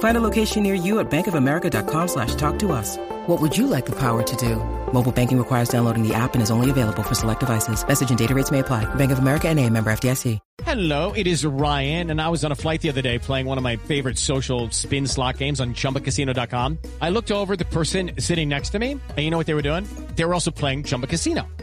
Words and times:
Find 0.00 0.16
a 0.16 0.20
location 0.20 0.62
near 0.62 0.74
you 0.74 0.98
at 1.00 1.10
bankofamerica.com 1.10 2.08
slash 2.08 2.34
talk 2.34 2.58
to 2.60 2.72
us. 2.72 2.96
What 3.26 3.40
would 3.40 3.56
you 3.56 3.66
like 3.66 3.86
the 3.86 3.96
power 3.96 4.22
to 4.22 4.36
do? 4.36 4.56
Mobile 4.92 5.12
banking 5.12 5.38
requires 5.38 5.68
downloading 5.68 6.06
the 6.06 6.14
app 6.14 6.34
and 6.34 6.42
is 6.42 6.50
only 6.50 6.68
available 6.68 7.02
for 7.02 7.14
select 7.14 7.40
devices. 7.40 7.86
Message 7.86 8.10
and 8.10 8.18
data 8.18 8.34
rates 8.34 8.50
may 8.50 8.58
apply. 8.58 8.92
Bank 8.96 9.12
of 9.12 9.18
America 9.18 9.48
and 9.48 9.58
a 9.58 9.68
member 9.70 9.90
FDIC. 9.90 10.38
Hello, 10.64 11.12
it 11.12 11.26
is 11.26 11.44
Ryan, 11.44 12.10
and 12.10 12.20
I 12.20 12.28
was 12.28 12.44
on 12.44 12.52
a 12.52 12.54
flight 12.54 12.82
the 12.82 12.90
other 12.90 13.00
day 13.02 13.18
playing 13.18 13.46
one 13.46 13.56
of 13.56 13.64
my 13.64 13.76
favorite 13.76 14.18
social 14.18 14.70
spin 14.70 15.06
slot 15.06 15.38
games 15.38 15.60
on 15.60 15.74
ChumbaCasino.com. 15.74 16.78
I 17.00 17.08
looked 17.10 17.32
over 17.32 17.54
at 17.54 17.58
the 17.58 17.64
person 17.64 18.12
sitting 18.18 18.48
next 18.48 18.70
to 18.70 18.78
me, 18.78 18.92
and 18.92 19.18
you 19.18 19.30
know 19.30 19.38
what 19.38 19.46
they 19.46 19.54
were 19.54 19.62
doing? 19.62 19.86
They 20.16 20.24
were 20.24 20.34
also 20.34 20.50
playing 20.50 20.84
Chumba 20.84 21.06
Casino. 21.06 21.46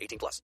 18 0.00 0.18
plus. 0.18 0.42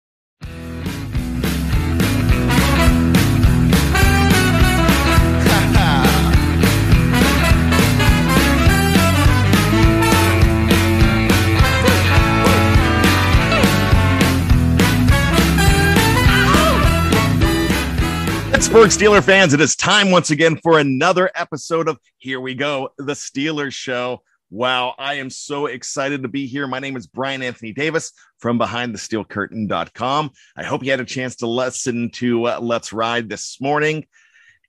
Pittsburgh 18.68 18.90
Steeler 18.90 19.24
fans, 19.24 19.54
it 19.54 19.62
is 19.62 19.74
time 19.74 20.10
once 20.10 20.30
again 20.30 20.56
for 20.62 20.78
another 20.78 21.30
episode 21.34 21.88
of 21.88 21.98
Here 22.18 22.38
We 22.38 22.54
Go, 22.54 22.90
the 22.98 23.14
Steelers 23.14 23.72
Show. 23.72 24.20
Wow, 24.50 24.94
I 24.98 25.14
am 25.14 25.28
so 25.28 25.66
excited 25.66 26.22
to 26.22 26.28
be 26.28 26.46
here. 26.46 26.66
My 26.66 26.78
name 26.78 26.96
is 26.96 27.06
Brian 27.06 27.42
Anthony 27.42 27.72
Davis 27.72 28.12
from 28.38 28.58
BehindTheSteelCurtain.com. 28.58 30.30
I 30.56 30.62
hope 30.62 30.82
you 30.82 30.90
had 30.90 31.00
a 31.00 31.04
chance 31.04 31.36
to 31.36 31.46
listen 31.46 32.08
to 32.12 32.46
uh, 32.46 32.58
Let's 32.58 32.90
Ride 32.94 33.28
this 33.28 33.60
morning 33.60 34.06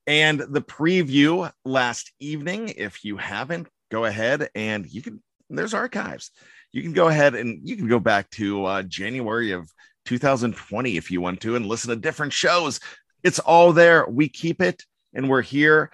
and 0.06 0.42
the 0.42 0.62
preview 0.62 1.50
last 1.64 2.12
evening. 2.20 2.74
If 2.76 3.06
you 3.06 3.16
haven't, 3.16 3.70
go 3.90 4.04
ahead 4.04 4.50
and 4.54 4.86
you 4.86 5.02
can, 5.02 5.24
there's 5.50 5.74
archives. 5.74 6.32
You 6.74 6.82
can 6.82 6.92
go 6.92 7.08
ahead 7.08 7.36
and 7.36 7.66
you 7.66 7.78
can 7.78 7.88
go 7.88 8.00
back 8.00 8.30
to 8.32 8.66
uh, 8.66 8.84
January 8.84 9.54
of 9.54 9.72
2020 10.08 10.98
if 10.98 11.10
you 11.10 11.22
want 11.22 11.40
to 11.42 11.56
and 11.56 11.66
listen 11.66 11.92
to 11.92 11.96
different 11.96 12.34
shows. 12.34 12.82
It's 13.24 13.40
all 13.40 13.72
there. 13.72 14.06
We 14.10 14.28
keep 14.28 14.62
it 14.62 14.84
and 15.14 15.30
we're 15.30 15.42
here. 15.42 15.90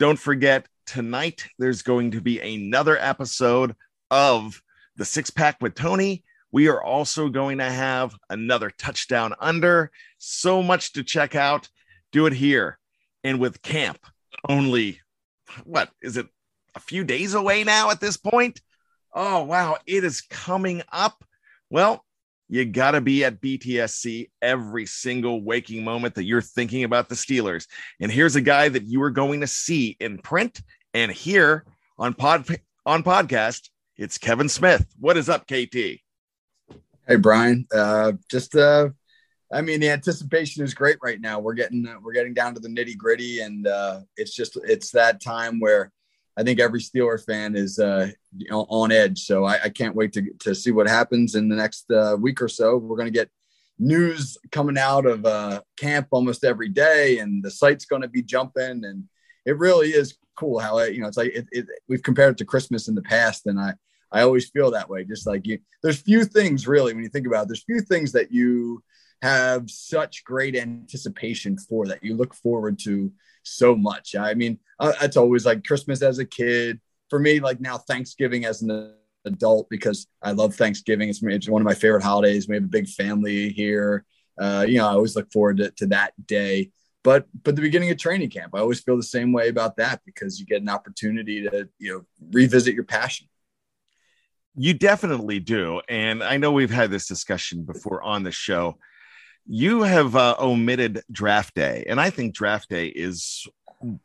Don't 0.00 0.18
forget, 0.18 0.66
tonight 0.86 1.46
there's 1.58 1.82
going 1.82 2.10
to 2.12 2.20
be 2.20 2.40
another 2.40 2.98
episode 2.98 3.74
of 4.10 4.62
the 4.96 5.04
Six 5.04 5.30
Pack 5.30 5.58
with 5.60 5.74
Tony. 5.74 6.24
We 6.50 6.68
are 6.68 6.82
also 6.82 7.28
going 7.28 7.58
to 7.58 7.70
have 7.70 8.14
another 8.28 8.70
touchdown 8.70 9.34
under. 9.40 9.90
So 10.18 10.62
much 10.62 10.92
to 10.92 11.02
check 11.02 11.34
out. 11.34 11.68
Do 12.12 12.26
it 12.26 12.34
here. 12.34 12.78
And 13.24 13.40
with 13.40 13.62
camp 13.62 13.98
only, 14.48 15.00
what 15.64 15.90
is 16.02 16.16
it, 16.16 16.26
a 16.74 16.80
few 16.80 17.04
days 17.04 17.34
away 17.34 17.64
now 17.64 17.90
at 17.90 18.00
this 18.00 18.16
point? 18.16 18.60
Oh, 19.14 19.44
wow. 19.44 19.78
It 19.86 20.04
is 20.04 20.22
coming 20.22 20.82
up. 20.90 21.24
Well, 21.70 22.04
you 22.52 22.66
got 22.66 22.90
to 22.90 23.00
be 23.00 23.24
at 23.24 23.40
BTSC 23.40 24.28
every 24.42 24.84
single 24.84 25.42
waking 25.42 25.82
moment 25.82 26.16
that 26.16 26.24
you're 26.24 26.42
thinking 26.42 26.84
about 26.84 27.08
the 27.08 27.14
Steelers. 27.14 27.66
And 27.98 28.12
here's 28.12 28.36
a 28.36 28.42
guy 28.42 28.68
that 28.68 28.82
you 28.82 29.02
are 29.04 29.10
going 29.10 29.40
to 29.40 29.46
see 29.46 29.96
in 29.98 30.18
print 30.18 30.60
and 30.92 31.10
here 31.10 31.64
on 31.98 32.12
pod 32.12 32.46
on 32.84 33.02
podcast. 33.02 33.70
It's 33.96 34.18
Kevin 34.18 34.50
Smith. 34.50 34.84
What 35.00 35.16
is 35.16 35.30
up, 35.30 35.46
KT? 35.46 35.76
Hey 37.08 37.16
Brian, 37.18 37.66
uh, 37.74 38.12
just 38.30 38.54
uh, 38.54 38.90
I 39.50 39.62
mean 39.62 39.80
the 39.80 39.88
anticipation 39.88 40.62
is 40.62 40.74
great 40.74 40.98
right 41.02 41.22
now. 41.22 41.40
We're 41.40 41.54
getting 41.54 41.88
uh, 41.88 42.00
we're 42.02 42.12
getting 42.12 42.34
down 42.34 42.52
to 42.52 42.60
the 42.60 42.68
nitty 42.68 42.98
gritty, 42.98 43.40
and 43.40 43.66
uh, 43.66 44.00
it's 44.18 44.34
just 44.34 44.58
it's 44.62 44.90
that 44.90 45.22
time 45.22 45.58
where 45.58 45.90
I 46.36 46.42
think 46.42 46.60
every 46.60 46.80
Steeler 46.80 47.22
fan 47.22 47.54
is 47.54 47.78
uh, 47.78 48.10
on 48.50 48.90
edge. 48.90 49.24
So 49.24 49.44
I, 49.44 49.64
I, 49.64 49.68
can't 49.68 49.94
wait 49.94 50.12
to, 50.14 50.22
to 50.40 50.54
see 50.54 50.70
what 50.70 50.88
happens 50.88 51.34
in 51.34 51.48
the 51.48 51.56
next 51.56 51.90
uh, 51.90 52.16
week 52.18 52.40
or 52.40 52.48
so. 52.48 52.78
We're 52.78 52.96
going 52.96 53.12
to 53.12 53.18
get 53.18 53.28
news 53.78 54.38
coming 54.50 54.78
out 54.78 55.04
of 55.04 55.26
uh, 55.26 55.60
camp 55.76 56.08
almost 56.10 56.44
every 56.44 56.68
day, 56.68 57.18
and 57.18 57.42
the 57.42 57.50
site's 57.50 57.84
going 57.84 58.02
to 58.02 58.08
be 58.08 58.22
jumping. 58.22 58.84
And 58.84 59.04
it 59.44 59.58
really 59.58 59.88
is 59.88 60.16
cool 60.34 60.58
how 60.58 60.78
it, 60.78 60.94
you 60.94 61.00
know 61.02 61.08
it's 61.08 61.18
like 61.18 61.32
it, 61.34 61.46
it, 61.52 61.66
we've 61.88 62.02
compared 62.02 62.32
it 62.32 62.38
to 62.38 62.44
Christmas 62.44 62.88
in 62.88 62.94
the 62.94 63.02
past, 63.02 63.46
and 63.46 63.60
I 63.60 63.74
I 64.10 64.22
always 64.22 64.50
feel 64.50 64.70
that 64.70 64.88
way. 64.88 65.04
Just 65.04 65.26
like 65.26 65.46
you, 65.46 65.58
there's 65.82 66.00
few 66.00 66.24
things 66.24 66.66
really 66.66 66.94
when 66.94 67.02
you 67.02 67.10
think 67.10 67.26
about 67.26 67.44
it, 67.44 67.48
there's 67.48 67.64
few 67.64 67.80
things 67.80 68.12
that 68.12 68.32
you 68.32 68.82
have 69.22 69.70
such 69.70 70.24
great 70.24 70.56
anticipation 70.56 71.56
for 71.56 71.86
that 71.86 72.02
you 72.02 72.16
look 72.16 72.34
forward 72.34 72.78
to 72.80 73.12
so 73.44 73.74
much. 73.76 74.16
I 74.16 74.34
mean, 74.34 74.58
it's 74.80 75.16
always 75.16 75.46
like 75.46 75.64
Christmas 75.64 76.02
as 76.02 76.18
a 76.18 76.24
kid. 76.24 76.80
For 77.08 77.18
me, 77.18 77.40
like 77.40 77.60
now 77.60 77.78
Thanksgiving 77.78 78.44
as 78.44 78.62
an 78.62 78.94
adult 79.24 79.68
because 79.70 80.08
I 80.22 80.32
love 80.32 80.54
Thanksgiving. 80.54 81.08
It's, 81.08 81.22
it's 81.22 81.48
one 81.48 81.62
of 81.62 81.66
my 81.66 81.74
favorite 81.74 82.02
holidays. 82.02 82.48
We 82.48 82.56
have 82.56 82.64
a 82.64 82.68
big 82.68 82.88
family 82.88 83.50
here. 83.50 84.04
Uh, 84.40 84.64
you 84.66 84.78
know, 84.78 84.86
I 84.86 84.92
always 84.92 85.14
look 85.14 85.30
forward 85.32 85.58
to, 85.58 85.70
to 85.70 85.86
that 85.86 86.14
day. 86.26 86.72
But 87.04 87.26
but 87.42 87.56
the 87.56 87.62
beginning 87.62 87.90
of 87.90 87.98
training 87.98 88.30
camp, 88.30 88.54
I 88.54 88.60
always 88.60 88.80
feel 88.80 88.96
the 88.96 89.02
same 89.02 89.32
way 89.32 89.48
about 89.48 89.76
that 89.76 90.00
because 90.06 90.38
you 90.38 90.46
get 90.46 90.62
an 90.62 90.68
opportunity 90.68 91.42
to 91.42 91.68
you 91.78 91.92
know 91.92 92.02
revisit 92.30 92.74
your 92.74 92.84
passion. 92.84 93.28
You 94.54 94.74
definitely 94.74 95.40
do, 95.40 95.80
and 95.88 96.22
I 96.22 96.36
know 96.36 96.52
we've 96.52 96.70
had 96.70 96.90
this 96.90 97.08
discussion 97.08 97.64
before 97.64 98.02
on 98.02 98.22
the 98.22 98.30
show 98.30 98.78
you 99.46 99.82
have 99.82 100.16
uh, 100.16 100.36
omitted 100.38 101.02
draft 101.10 101.54
day, 101.54 101.84
and 101.88 102.00
I 102.00 102.10
think 102.10 102.34
draft 102.34 102.68
day 102.68 102.86
is 102.86 103.46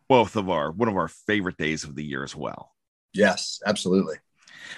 both 0.10 0.36
of 0.36 0.50
our 0.50 0.72
one 0.72 0.90
of 0.90 0.96
our 0.96 1.08
favorite 1.08 1.58
days 1.58 1.84
of 1.84 1.96
the 1.96 2.04
year 2.04 2.24
as 2.24 2.36
well. 2.36 2.74
Yes, 3.14 3.60
absolutely. 3.66 4.16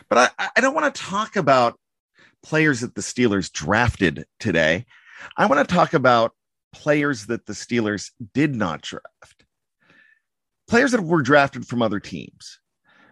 But 0.09 0.33
I, 0.37 0.49
I 0.55 0.61
don't 0.61 0.75
want 0.75 0.93
to 0.93 1.01
talk 1.01 1.35
about 1.35 1.79
players 2.43 2.81
that 2.81 2.95
the 2.95 3.01
Steelers 3.01 3.51
drafted 3.51 4.25
today. 4.39 4.85
I 5.37 5.45
want 5.45 5.67
to 5.67 5.75
talk 5.75 5.93
about 5.93 6.33
players 6.71 7.25
that 7.27 7.45
the 7.45 7.53
Steelers 7.53 8.11
did 8.33 8.55
not 8.55 8.81
draft, 8.81 9.45
players 10.67 10.91
that 10.91 11.01
were 11.01 11.21
drafted 11.21 11.67
from 11.67 11.81
other 11.81 11.99
teams. 11.99 12.59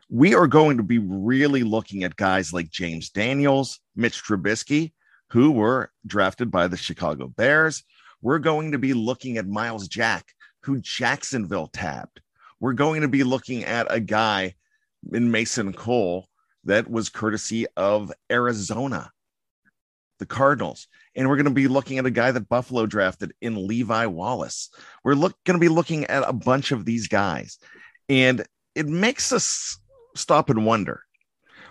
We 0.10 0.36
are 0.36 0.48
going 0.48 0.78
to 0.78 0.84
be 0.84 1.00
really 1.00 1.64
looking 1.64 2.04
at 2.04 2.16
guys 2.16 2.54
like 2.54 2.70
James 2.70 3.10
Daniels, 3.10 3.80
Mitch 3.96 4.24
Trubisky, 4.24 4.94
who 5.30 5.52
were 5.52 5.92
drafted 6.06 6.52
by 6.52 6.68
the 6.68 6.78
Chicago 6.78 7.28
Bears. 7.28 7.84
We're 8.22 8.40
going 8.40 8.72
to 8.72 8.78
be 8.78 8.94
looking 8.94 9.38
at 9.38 9.48
Myles 9.48 9.88
Jack, 9.88 10.34
who 10.64 10.80
Jacksonville 10.82 11.68
tabbed. 11.68 12.22
We're 12.60 12.74
going 12.74 13.02
to 13.02 13.08
be 13.08 13.24
looking 13.24 13.64
at 13.64 13.88
a 13.90 14.00
guy 14.00 14.56
in 15.12 15.32
Mason 15.32 15.74
Cole 15.74 16.28
that 16.64 16.90
was 16.90 17.10
courtesy 17.10 17.68
of 17.78 18.12
Arizona, 18.32 19.12
the 20.20 20.26
Cardinals. 20.26 20.88
And 21.16 21.28
we're 21.28 21.36
going 21.36 21.46
to 21.46 21.52
be 21.52 21.68
looking 21.68 21.98
at 21.98 22.06
a 22.06 22.12
guy 22.12 22.32
that 22.32 22.50
Buffalo 22.50 22.86
drafted 22.86 23.34
in 23.42 23.68
Levi 23.68 24.08
Wallace. 24.08 24.70
We're 25.04 25.14
look, 25.14 25.36
going 25.46 25.60
to 25.60 25.64
be 25.64 25.70
looking 25.70 26.06
at 26.06 26.28
a 26.28 26.34
bunch 26.34 26.72
of 26.72 26.86
these 26.86 27.08
guys. 27.08 27.60
And 28.10 28.46
it 28.76 28.88
makes 28.88 29.32
us 29.32 29.80
stop 30.16 30.50
and 30.50 30.66
wonder. 30.66 31.04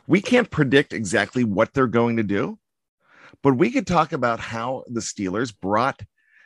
We 0.06 0.20
can't 0.20 0.50
predict 0.50 0.92
exactly 0.92 1.44
what 1.44 1.72
they're 1.74 1.86
going 1.88 2.16
to 2.18 2.22
do, 2.22 2.58
but 3.46 3.56
we 3.56 3.70
could 3.70 3.86
talk 3.86 4.12
about 4.12 4.40
how 4.40 4.82
the 4.88 4.98
Steelers 4.98 5.54
brought 5.56 6.02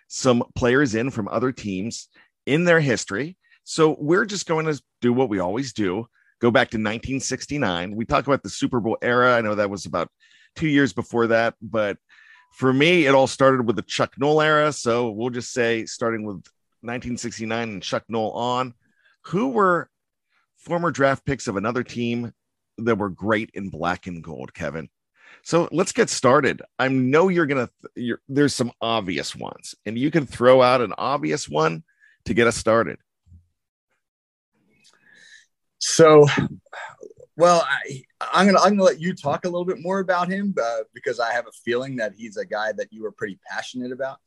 some 0.09 0.45
players 0.55 0.95
in 0.95 1.11
from 1.11 1.29
other 1.29 1.51
teams 1.51 2.11
in 2.45 2.65
their 2.65 2.79
history. 2.79 3.39
So 3.65 3.97
we're 3.99 4.27
just 4.27 4.45
going 4.45 4.67
to 4.67 4.79
do 5.01 5.11
what 5.15 5.31
we 5.31 5.39
always 5.39 5.73
do 5.73 6.09
go 6.43 6.51
back 6.51 6.69
to 6.73 6.77
1969. 6.77 7.97
We 7.97 8.05
talk 8.05 8.27
about 8.27 8.43
the 8.43 8.51
Super 8.51 8.81
Bowl 8.81 8.99
era. 9.01 9.35
I 9.35 9.41
know 9.41 9.55
that 9.55 9.71
was 9.71 9.87
about 9.87 10.09
two 10.57 10.69
years 10.69 10.93
before 10.93 11.29
that, 11.29 11.55
but 11.63 11.97
for 12.53 12.71
me, 12.71 13.07
it 13.07 13.15
all 13.15 13.27
started 13.27 13.67
with 13.67 13.77
the 13.77 13.83
Chuck 13.83 14.13
Noll 14.19 14.43
era. 14.43 14.71
So 14.71 15.11
we'll 15.11 15.31
just 15.31 15.55
say 15.55 15.87
starting 15.87 16.27
with 16.27 16.45
1969 16.83 17.71
and 17.71 17.83
Chuck 17.83 18.05
Noll 18.11 18.33
on, 18.33 18.75
who 19.25 19.49
were 19.49 19.89
former 20.59 20.91
draft 20.91 21.25
picks 21.25 21.49
of 21.49 21.57
another 21.57 21.83
team 21.83 22.35
that 22.77 22.99
were 22.99 23.09
great 23.09 23.49
in 23.55 23.71
black 23.71 24.07
and 24.07 24.23
gold, 24.23 24.53
Kevin. 24.53 24.91
So 25.43 25.69
let's 25.73 25.93
get 25.93 26.11
started. 26.11 26.63
I 26.79 26.89
know 26.89 27.29
you're 27.29 27.47
gonna. 27.47 27.71
You're, 27.95 28.21
there's 28.29 28.55
some 28.55 28.73
obvious 28.81 29.35
ones, 29.35 29.75
and 29.87 29.99
you 29.99 30.11
can 30.11 30.27
throw 30.27 30.63
out 30.63 30.81
an 30.81 30.93
obvious 30.99 31.49
one 31.49 31.83
to 32.27 32.35
get 32.35 32.47
us 32.47 32.57
started. 32.57 32.99
So, 35.79 36.27
well, 37.37 37.67
I, 37.67 38.03
I'm 38.33 38.47
gonna 38.47 38.59
I'm 38.59 38.73
gonna 38.73 38.83
let 38.83 39.01
you 39.01 39.15
talk 39.15 39.45
a 39.45 39.49
little 39.49 39.65
bit 39.65 39.81
more 39.81 40.01
about 40.01 40.29
him 40.29 40.55
uh, 40.63 40.81
because 40.95 41.19
I 41.21 41.33
have 41.33 41.47
a 41.47 41.53
feeling 41.65 41.97
that 41.97 42.13
he's 42.15 42.37
a 42.37 42.45
guy 42.45 42.73
that 42.73 42.93
you 42.93 43.03
were 43.03 43.13
pretty 43.13 43.39
passionate 43.51 43.93
about. 43.93 44.19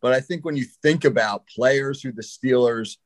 But 0.00 0.12
I 0.12 0.20
think 0.20 0.44
when 0.44 0.56
you 0.56 0.64
think 0.82 1.04
about 1.04 1.46
players 1.46 2.00
who 2.00 2.12
the 2.12 2.22
Steelers 2.22 2.96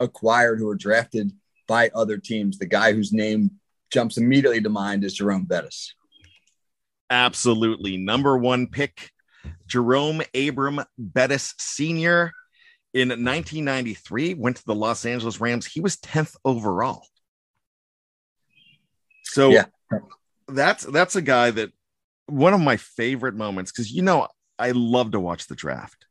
acquired 0.00 0.58
who 0.58 0.66
were 0.66 0.74
drafted 0.74 1.32
by 1.68 1.90
other 1.94 2.16
teams, 2.16 2.58
the 2.58 2.66
guy 2.66 2.92
whose 2.92 3.12
name 3.12 3.52
jumps 3.92 4.16
immediately 4.16 4.60
to 4.62 4.68
mind 4.68 5.04
is 5.04 5.14
Jerome 5.14 5.44
Bettis. 5.44 5.94
Absolutely, 7.10 7.96
number 7.96 8.38
one 8.38 8.68
pick, 8.68 9.10
Jerome 9.66 10.22
Abram 10.34 10.80
Bettis 10.96 11.54
Senior. 11.58 12.32
In 12.92 13.08
1993, 13.08 14.34
went 14.34 14.56
to 14.56 14.64
the 14.64 14.74
Los 14.74 15.04
Angeles 15.04 15.40
Rams. 15.40 15.64
He 15.64 15.80
was 15.80 15.96
10th 15.98 16.34
overall. 16.44 17.04
So 19.22 19.50
yeah. 19.50 19.66
that's 20.48 20.84
that's 20.84 21.14
a 21.14 21.22
guy 21.22 21.52
that 21.52 21.70
one 22.26 22.52
of 22.52 22.60
my 22.60 22.76
favorite 22.76 23.36
moments 23.36 23.70
because 23.70 23.92
you 23.92 24.02
know 24.02 24.26
I 24.58 24.72
love 24.72 25.12
to 25.12 25.20
watch 25.20 25.46
the 25.46 25.54
draft, 25.54 26.06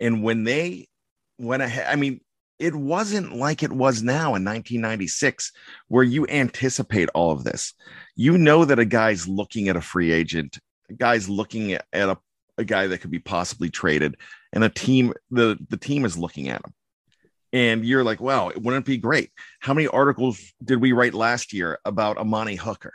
and 0.00 0.22
when 0.22 0.44
they 0.44 0.88
went 1.38 1.62
ahead, 1.62 1.86
I 1.88 1.96
mean, 1.96 2.20
it 2.60 2.74
wasn't 2.74 3.34
like 3.34 3.62
it 3.62 3.72
was 3.72 4.02
now 4.02 4.34
in 4.34 4.44
1996 4.44 5.50
where 5.88 6.04
you 6.04 6.26
anticipate 6.28 7.08
all 7.14 7.32
of 7.32 7.42
this. 7.42 7.74
You 8.14 8.38
know 8.38 8.64
that 8.64 8.78
a 8.78 8.84
guy's 8.84 9.26
looking 9.26 9.68
at 9.68 9.76
a 9.76 9.80
free 9.80 10.12
agent, 10.12 10.58
a 10.88 10.92
guy's 10.92 11.28
looking 11.28 11.72
at, 11.72 11.86
a, 11.92 12.18
a 12.58 12.64
guy 12.64 12.86
that 12.86 12.98
could 12.98 13.10
be 13.10 13.18
possibly 13.18 13.70
traded, 13.70 14.16
and 14.52 14.62
a 14.62 14.68
team 14.68 15.14
the 15.30 15.58
the 15.70 15.78
team 15.78 16.04
is 16.04 16.18
looking 16.18 16.48
at 16.48 16.64
him 16.64 16.74
and 17.52 17.84
you're 17.84 18.04
like, 18.04 18.20
wow, 18.20 18.52
wouldn't 18.54 18.84
it 18.86 18.90
be 18.90 18.98
great? 18.98 19.30
How 19.58 19.74
many 19.74 19.88
articles 19.88 20.40
did 20.62 20.80
we 20.80 20.92
write 20.92 21.14
last 21.14 21.52
year 21.52 21.78
about 21.84 22.18
Amani 22.18 22.56
Hooker, 22.56 22.92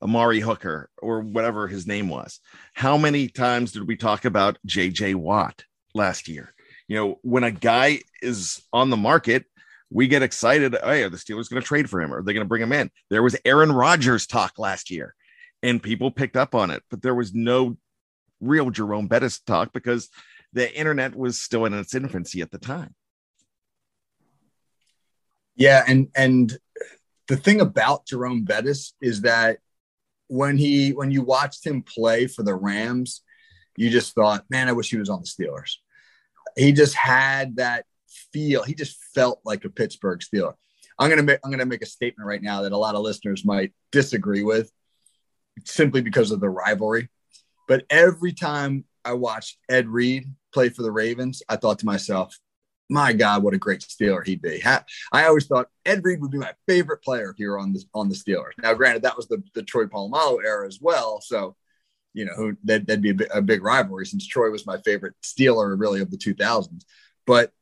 Amari 0.00 0.40
Hooker, 0.40 0.88
or 0.98 1.20
whatever 1.20 1.68
his 1.68 1.86
name 1.86 2.08
was? 2.08 2.40
How 2.72 2.96
many 2.96 3.28
times 3.28 3.72
did 3.72 3.86
we 3.86 3.96
talk 3.96 4.24
about 4.24 4.58
JJ 4.66 5.16
Watt 5.16 5.64
last 5.94 6.28
year? 6.28 6.54
You 6.88 6.96
know, 6.96 7.18
when 7.22 7.44
a 7.44 7.50
guy 7.50 8.00
is 8.22 8.62
on 8.72 8.90
the 8.90 8.96
market, 8.96 9.44
we 9.90 10.08
get 10.08 10.22
excited. 10.22 10.76
Hey, 10.82 11.02
are 11.02 11.10
the 11.10 11.16
Steelers 11.16 11.50
going 11.50 11.62
to 11.62 11.66
trade 11.66 11.88
for 11.90 12.00
him? 12.00 12.12
Are 12.12 12.22
they 12.22 12.32
going 12.32 12.44
to 12.44 12.48
bring 12.48 12.62
him 12.62 12.72
in? 12.72 12.90
There 13.10 13.22
was 13.22 13.36
Aaron 13.44 13.72
Rodgers 13.72 14.26
talk 14.26 14.58
last 14.58 14.90
year, 14.90 15.14
and 15.62 15.82
people 15.82 16.10
picked 16.10 16.36
up 16.36 16.54
on 16.54 16.70
it, 16.70 16.82
but 16.90 17.02
there 17.02 17.14
was 17.14 17.34
no 17.34 17.76
real 18.40 18.70
Jerome 18.70 19.08
Bettis 19.08 19.40
talk 19.40 19.72
because 19.72 20.08
the 20.52 20.74
internet 20.76 21.14
was 21.16 21.38
still 21.38 21.64
in 21.64 21.74
its 21.74 21.94
infancy 21.94 22.40
at 22.40 22.50
the 22.50 22.58
time. 22.58 22.94
Yeah, 25.54 25.84
and 25.86 26.08
and 26.14 26.56
the 27.28 27.36
thing 27.36 27.60
about 27.60 28.06
Jerome 28.06 28.44
Bettis 28.44 28.94
is 29.00 29.22
that 29.22 29.58
when 30.28 30.58
he 30.58 30.90
when 30.90 31.10
you 31.10 31.22
watched 31.22 31.66
him 31.66 31.82
play 31.82 32.26
for 32.26 32.42
the 32.42 32.54
Rams, 32.54 33.22
you 33.76 33.90
just 33.90 34.14
thought, 34.14 34.44
man, 34.50 34.68
I 34.68 34.72
wish 34.72 34.90
he 34.90 34.98
was 34.98 35.08
on 35.08 35.22
the 35.22 35.26
Steelers. 35.26 35.76
He 36.56 36.72
just 36.72 36.94
had 36.94 37.56
that 37.56 37.84
feel. 38.32 38.62
He 38.62 38.74
just 38.74 38.96
felt 39.14 39.40
like 39.44 39.64
a 39.64 39.70
Pittsburgh 39.70 40.20
Steeler. 40.20 40.54
I'm 40.98 41.10
gonna 41.10 41.22
make 41.22 41.40
I'm 41.44 41.50
gonna 41.50 41.66
make 41.66 41.82
a 41.82 41.86
statement 41.86 42.26
right 42.26 42.42
now 42.42 42.62
that 42.62 42.72
a 42.72 42.78
lot 42.78 42.94
of 42.94 43.02
listeners 43.02 43.44
might 43.44 43.72
disagree 43.92 44.42
with, 44.42 44.70
simply 45.64 46.00
because 46.00 46.30
of 46.30 46.40
the 46.40 46.48
rivalry. 46.48 47.08
But 47.68 47.84
every 47.90 48.32
time 48.32 48.84
I 49.04 49.12
watched 49.12 49.58
Ed 49.68 49.88
Reed 49.88 50.26
play 50.52 50.70
for 50.70 50.82
the 50.82 50.90
Ravens, 50.90 51.42
I 51.48 51.56
thought 51.56 51.80
to 51.80 51.86
myself, 51.86 52.36
my 52.88 53.12
God, 53.12 53.42
what 53.42 53.54
a 53.54 53.58
great 53.58 53.80
Steeler 53.80 54.24
he'd 54.24 54.42
be. 54.42 54.62
I 54.64 55.26
always 55.26 55.46
thought 55.46 55.68
Ed 55.84 56.04
Reed 56.04 56.20
would 56.20 56.30
be 56.30 56.38
my 56.38 56.54
favorite 56.66 57.02
player 57.02 57.34
here 57.36 57.58
on 57.58 57.72
the 57.72 57.84
on 57.94 58.08
the 58.08 58.14
Steelers. 58.14 58.52
Now, 58.62 58.74
granted, 58.74 59.02
that 59.02 59.16
was 59.16 59.28
the, 59.28 59.42
the 59.54 59.62
Troy 59.62 59.84
Polamalu 59.84 60.44
era 60.44 60.66
as 60.66 60.80
well, 60.80 61.20
so 61.20 61.56
you 62.16 62.24
know 62.24 62.54
that, 62.64 62.86
that'd 62.86 63.02
be 63.02 63.10
a, 63.10 63.14
big, 63.14 63.28
a 63.32 63.42
big 63.42 63.62
rivalry 63.62 64.06
since 64.06 64.26
Troy 64.26 64.50
was 64.50 64.66
my 64.66 64.78
favorite 64.78 65.14
Steeler 65.22 65.78
really 65.78 66.00
of 66.00 66.10
the 66.10 66.16
2000s. 66.16 66.84
But 67.26 67.52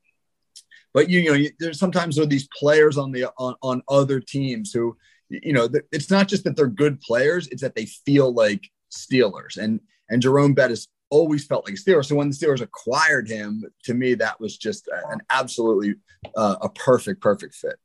but 0.93 1.09
you, 1.09 1.19
you 1.19 1.29
know, 1.29 1.35
you, 1.35 1.51
there's 1.59 1.77
sometimes 1.77 2.15
there 2.15 2.23
are 2.23 2.27
these 2.27 2.47
players 2.57 2.97
on 2.97 3.11
the 3.11 3.25
on, 3.37 3.55
on 3.61 3.83
other 3.89 4.21
teams 4.21 4.71
who 4.71 4.95
you 5.29 5.51
know 5.51 5.67
it's 5.91 6.09
not 6.09 6.29
just 6.29 6.45
that 6.45 6.55
they're 6.55 6.67
good 6.67 7.01
players; 7.01 7.49
it's 7.49 7.61
that 7.61 7.75
they 7.75 7.85
feel 7.85 8.33
like 8.33 8.69
Steelers. 8.89 9.57
And 9.57 9.81
and 10.09 10.21
Jerome 10.21 10.53
Bettis 10.53 10.87
always 11.09 11.45
felt 11.45 11.65
like 11.65 11.73
a 11.73 11.77
Steeler. 11.77 12.05
So 12.05 12.15
when 12.15 12.29
the 12.29 12.35
Steelers 12.35 12.61
acquired 12.61 13.27
him, 13.27 13.61
to 13.83 13.93
me, 13.93 14.13
that 14.15 14.39
was 14.39 14.57
just 14.57 14.87
an 15.09 15.19
absolutely 15.31 15.95
uh, 16.37 16.55
a 16.61 16.69
perfect, 16.69 17.21
perfect 17.21 17.55
fit. 17.55 17.75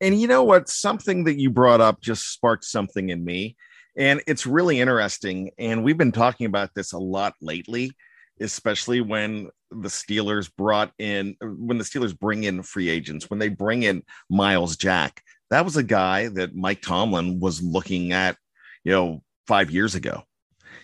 And 0.00 0.20
you 0.20 0.28
know 0.28 0.44
what? 0.44 0.68
Something 0.68 1.24
that 1.24 1.40
you 1.40 1.50
brought 1.50 1.80
up 1.80 2.00
just 2.00 2.32
sparked 2.32 2.64
something 2.64 3.08
in 3.08 3.24
me. 3.24 3.56
And 3.96 4.22
it's 4.26 4.46
really 4.46 4.80
interesting. 4.80 5.50
And 5.58 5.84
we've 5.84 5.98
been 5.98 6.12
talking 6.12 6.46
about 6.46 6.70
this 6.74 6.92
a 6.92 6.98
lot 6.98 7.34
lately, 7.40 7.92
especially 8.40 9.00
when 9.00 9.50
the 9.70 9.88
Steelers 9.88 10.50
brought 10.54 10.92
in, 10.98 11.36
when 11.40 11.78
the 11.78 11.84
Steelers 11.84 12.18
bring 12.18 12.44
in 12.44 12.62
free 12.62 12.88
agents, 12.88 13.30
when 13.30 13.38
they 13.38 13.48
bring 13.48 13.82
in 13.82 14.02
Myles 14.28 14.76
Jack. 14.76 15.22
That 15.50 15.64
was 15.64 15.76
a 15.76 15.82
guy 15.82 16.28
that 16.28 16.54
Mike 16.54 16.82
Tomlin 16.82 17.38
was 17.38 17.62
looking 17.62 18.12
at, 18.12 18.36
you 18.82 18.92
know, 18.92 19.22
five 19.46 19.70
years 19.70 19.94
ago. 19.94 20.22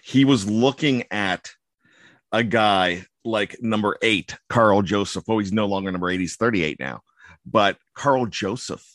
He 0.02 0.24
was 0.24 0.48
looking 0.48 1.04
at 1.10 1.50
a 2.32 2.44
guy 2.44 3.04
like 3.24 3.56
number 3.60 3.96
eight, 4.02 4.36
Karl 4.48 4.82
Joseph. 4.82 5.24
Oh, 5.28 5.38
he's 5.38 5.52
no 5.52 5.66
longer 5.66 5.90
number 5.90 6.10
eight, 6.10 6.20
he's 6.20 6.36
38 6.36 6.78
now. 6.78 7.00
But 7.44 7.76
Karl 7.94 8.26
Joseph 8.26 8.86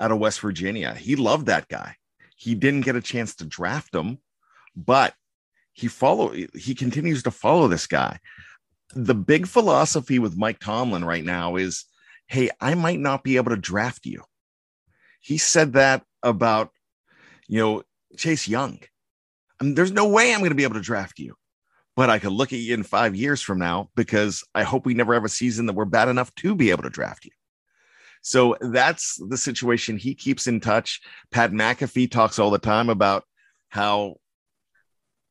out 0.00 0.10
of 0.10 0.18
West 0.18 0.40
Virginia, 0.40 0.94
he 0.94 1.16
loved 1.16 1.46
that 1.46 1.68
guy. 1.68 1.96
He 2.34 2.54
didn't 2.54 2.82
get 2.82 2.96
a 2.96 3.00
chance 3.00 3.34
to 3.36 3.44
draft 3.44 3.94
him, 3.94 4.18
but 4.74 5.14
he 5.72 5.88
follow 5.88 6.32
he 6.32 6.74
continues 6.74 7.22
to 7.24 7.30
follow 7.30 7.68
this 7.68 7.86
guy. 7.86 8.18
The 8.94 9.14
big 9.14 9.46
philosophy 9.46 10.18
with 10.18 10.36
Mike 10.36 10.60
Tomlin 10.60 11.04
right 11.04 11.24
now 11.24 11.56
is, 11.56 11.84
hey, 12.26 12.50
I 12.60 12.74
might 12.74 13.00
not 13.00 13.24
be 13.24 13.36
able 13.36 13.50
to 13.50 13.56
draft 13.56 14.06
you. 14.06 14.22
He 15.20 15.38
said 15.38 15.72
that 15.72 16.04
about, 16.22 16.70
you 17.48 17.60
know, 17.60 17.82
Chase 18.16 18.46
Young. 18.46 18.78
I 19.60 19.64
mean, 19.64 19.74
there's 19.74 19.92
no 19.92 20.08
way 20.08 20.32
I'm 20.32 20.40
going 20.40 20.50
to 20.50 20.56
be 20.56 20.64
able 20.64 20.74
to 20.74 20.80
draft 20.80 21.18
you 21.18 21.34
but 21.96 22.10
I 22.10 22.18
could 22.18 22.32
look 22.32 22.52
at 22.52 22.58
you 22.58 22.74
in 22.74 22.82
five 22.82 23.14
years 23.14 23.40
from 23.40 23.58
now 23.58 23.90
because 23.94 24.42
I 24.54 24.64
hope 24.64 24.84
we 24.84 24.94
never 24.94 25.14
have 25.14 25.24
a 25.24 25.28
season 25.28 25.66
that 25.66 25.74
we're 25.74 25.84
bad 25.84 26.08
enough 26.08 26.34
to 26.36 26.54
be 26.54 26.70
able 26.70 26.82
to 26.82 26.90
draft 26.90 27.24
you. 27.24 27.30
So 28.24 28.56
that's 28.58 29.20
the 29.28 29.36
situation. 29.36 29.98
He 29.98 30.14
keeps 30.14 30.46
in 30.46 30.58
touch. 30.58 31.02
Pat 31.30 31.52
McAfee 31.52 32.10
talks 32.10 32.38
all 32.38 32.50
the 32.50 32.58
time 32.58 32.88
about 32.88 33.24
how 33.68 34.16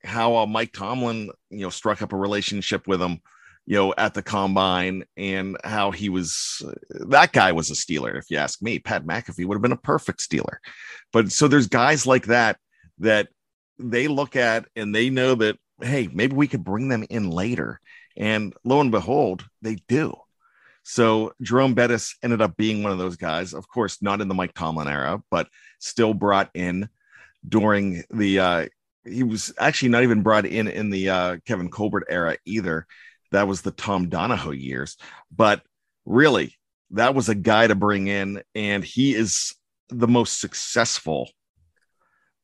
how 0.03 0.35
uh, 0.35 0.45
Mike 0.45 0.73
Tomlin, 0.73 1.31
you 1.49 1.61
know, 1.61 1.69
struck 1.71 2.03
up 2.03 2.13
a 2.13 2.17
relationship 2.17 2.87
with 2.87 3.01
him, 3.01 3.19
you 3.65 3.77
know, 3.77 3.95
at 3.97 4.13
the 4.13 4.21
combine, 4.21 5.05
and 5.17 5.57
how 5.63 5.89
he 5.89 6.09
was 6.09 6.61
that 6.89 7.33
guy 7.33 7.51
was 7.51 7.71
a 7.71 7.73
Steeler. 7.73 8.15
If 8.15 8.29
you 8.29 8.37
ask 8.37 8.61
me, 8.61 8.77
Pat 8.77 9.07
McAfee 9.07 9.47
would 9.47 9.55
have 9.55 9.63
been 9.63 9.71
a 9.71 9.77
perfect 9.77 10.19
Steeler. 10.19 10.57
But 11.11 11.31
so 11.31 11.47
there's 11.47 11.67
guys 11.67 12.05
like 12.05 12.27
that 12.27 12.59
that 12.99 13.29
they 13.79 14.07
look 14.07 14.35
at 14.35 14.67
and 14.75 14.93
they 14.93 15.09
know 15.09 15.33
that 15.33 15.57
hey, 15.81 16.09
maybe 16.13 16.35
we 16.35 16.47
could 16.47 16.63
bring 16.63 16.89
them 16.89 17.05
in 17.09 17.31
later. 17.31 17.79
And 18.15 18.53
lo 18.63 18.81
and 18.81 18.91
behold, 18.91 19.45
they 19.63 19.77
do. 19.87 20.13
So 20.83 21.33
Jerome 21.41 21.73
Bettis 21.73 22.15
ended 22.21 22.41
up 22.41 22.57
being 22.57 22.83
one 22.83 22.91
of 22.91 22.97
those 22.97 23.15
guys, 23.15 23.53
of 23.53 23.67
course, 23.67 24.01
not 24.01 24.21
in 24.21 24.27
the 24.27 24.33
Mike 24.33 24.53
Tomlin 24.53 24.87
era, 24.87 25.21
but 25.31 25.47
still 25.79 26.13
brought 26.13 26.49
in 26.53 26.89
during 27.47 28.03
the 28.09 28.39
uh 28.39 28.65
he 29.05 29.23
was 29.23 29.53
actually 29.59 29.89
not 29.89 30.03
even 30.03 30.21
brought 30.21 30.45
in 30.45 30.67
in 30.67 30.89
the 30.89 31.09
uh 31.09 31.37
Kevin 31.45 31.69
Colbert 31.69 32.05
era 32.09 32.37
either. 32.45 32.85
That 33.31 33.47
was 33.47 33.61
the 33.61 33.71
Tom 33.71 34.09
Donahoe 34.09 34.51
years. 34.51 34.97
But 35.35 35.61
really, 36.05 36.55
that 36.91 37.15
was 37.15 37.29
a 37.29 37.35
guy 37.35 37.67
to 37.67 37.75
bring 37.75 38.07
in, 38.07 38.43
and 38.53 38.83
he 38.83 39.15
is 39.15 39.55
the 39.89 40.07
most 40.07 40.39
successful 40.39 41.29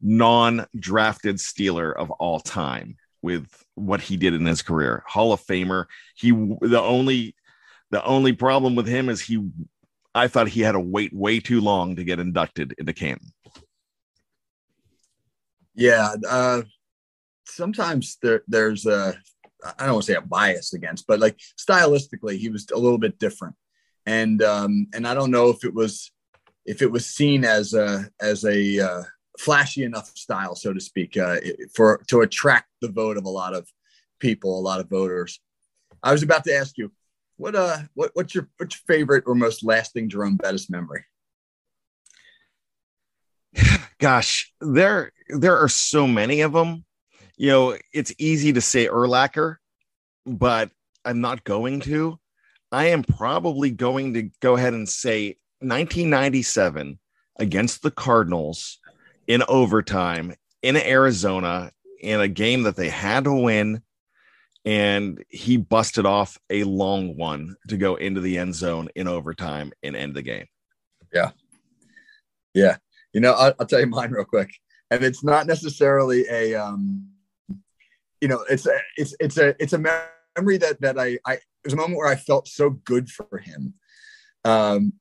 non-drafted 0.01 1.36
Steeler 1.38 1.93
of 1.96 2.10
all 2.12 2.39
time 2.39 2.96
with 3.22 3.48
what 3.75 4.01
he 4.01 4.17
did 4.17 4.34
in 4.34 4.46
his 4.46 4.62
career. 4.62 5.03
Hall 5.05 5.34
of 5.34 5.41
Famer. 5.41 5.86
He 6.15 6.31
the 6.31 6.81
only 6.81 7.36
the 7.91 8.03
only 8.03 8.34
problem 8.34 8.75
with 8.75 8.88
him 8.88 9.10
is 9.10 9.22
he 9.22 9.50
I 10.15 10.27
thought 10.27 10.48
he 10.48 10.62
had 10.62 10.72
to 10.74 10.79
wait 10.79 11.13
way 11.13 11.39
too 11.39 11.62
long 11.62 11.96
to 11.96 12.03
get 12.03 12.19
inducted 12.19 12.74
into 12.77 12.93
Canton. 12.93 13.31
Yeah, 15.75 16.15
uh, 16.27 16.63
sometimes 17.46 18.17
there 18.22 18.43
there's 18.48 18.86
a 18.86 19.15
I 19.77 19.86
don't 19.86 19.96
want 19.96 20.05
to 20.05 20.12
say 20.13 20.17
a 20.17 20.22
bias 20.22 20.74
against, 20.74 21.05
but 21.08 21.19
like 21.19 21.38
stylistically, 21.58 22.38
he 22.38 22.50
was 22.50 22.67
a 22.74 22.77
little 22.77 22.98
bit 22.98 23.19
different, 23.19 23.55
and 24.05 24.41
um, 24.41 24.88
and 24.93 25.08
I 25.08 25.13
don't 25.13 25.31
know 25.31 25.50
if 25.50 25.63
it 25.63 25.74
was 25.74 26.12
if 26.65 26.81
it 26.81 26.91
was 26.91 27.05
seen 27.05 27.46
as 27.46 27.74
a 27.74 28.10
as 28.19 28.46
a 28.46 28.79
uh, 28.79 29.03
flashy 29.38 29.84
enough 29.84 30.10
style, 30.17 30.55
so 30.55 30.74
to 30.74 30.79
speak, 30.79 31.17
uh, 31.17 31.38
for 31.74 32.01
to 32.08 32.22
attract 32.22 32.67
the 32.81 32.89
vote 32.89 33.17
of 33.17 33.25
a 33.25 33.29
lot 33.29 33.53
of 33.53 33.67
people, 34.19 34.60
a 34.60 34.62
lot 34.62 34.79
of 34.79 34.89
voters. 34.89 35.39
I 36.03 36.12
was 36.12 36.24
about 36.24 36.43
to 36.46 36.53
ask 36.53 36.77
you, 36.77 36.91
what 37.39 37.55
uh, 37.55 37.77
what 37.93 38.12
what's 38.13 38.36
your 38.36 38.50
what's 38.58 38.75
your 38.75 38.96
favorite 38.96 39.24
or 39.25 39.34
most 39.34 39.63
lasting 39.63 40.10
Jerome 40.10 40.36
Bettis 40.36 40.69
memory? 40.69 41.05
Gosh, 44.00 44.53
there 44.60 45.12
there 45.29 45.58
are 45.58 45.69
so 45.69 46.05
many 46.05 46.41
of 46.41 46.51
them. 46.51 46.84
You 47.38 47.50
know, 47.50 47.77
it's 47.93 48.13
easy 48.17 48.51
to 48.53 48.62
say 48.62 48.88
Urlacher, 48.88 49.55
but 50.25 50.69
I'm 51.05 51.22
not 51.22 51.46
going 51.46 51.79
to. 51.81 52.19
I 52.72 52.88
am 52.88 53.03
probably 53.03 53.72
going 53.72 54.13
to 54.15 54.29
go 54.41 54.58
ahead 54.58 54.74
and 54.74 54.88
say 54.88 55.38
1997 55.60 57.00
against 57.38 57.81
the 57.81 57.91
Cardinals 57.91 58.79
in 59.27 59.43
overtime 59.48 60.36
in 60.62 60.75
Arizona 60.75 61.72
in 62.01 62.19
a 62.19 62.27
game 62.27 62.63
that 62.63 62.75
they 62.75 62.89
had 62.89 63.24
to 63.24 63.34
win. 63.34 63.81
And 64.65 65.23
he 65.29 65.57
busted 65.57 66.05
off 66.05 66.37
a 66.49 66.63
long 66.63 67.17
one 67.17 67.55
to 67.69 67.77
go 67.77 67.95
into 67.95 68.21
the 68.21 68.37
end 68.37 68.55
zone 68.55 68.89
in 68.95 69.07
overtime 69.07 69.71
and 69.83 69.95
end 69.95 70.15
the 70.15 70.21
game. 70.21 70.45
Yeah. 71.13 71.31
Yeah. 72.53 72.77
You 73.13 73.21
know, 73.21 73.33
I'll, 73.33 73.53
I'll 73.59 73.65
tell 73.65 73.79
you 73.79 73.87
mine 73.87 74.11
real 74.11 74.25
quick. 74.25 74.51
And 74.91 75.03
it's 75.03 75.23
not 75.23 75.47
necessarily 75.47 76.25
a, 76.29 76.55
um, 76.55 77.07
you 78.21 78.27
know, 78.27 78.43
it's 78.49 78.65
a, 78.67 78.77
it's, 78.97 79.15
it's 79.19 79.37
a, 79.37 79.55
it's 79.61 79.73
a 79.73 79.77
memory 79.77 80.57
that, 80.57 80.81
that 80.81 80.99
I, 80.99 81.17
I, 81.25 81.33
it 81.33 81.41
was 81.65 81.73
a 81.73 81.77
moment 81.77 81.97
where 81.97 82.07
I 82.07 82.15
felt 82.15 82.47
so 82.47 82.69
good 82.69 83.09
for 83.09 83.37
him. 83.37 83.73
Um, 84.45 84.93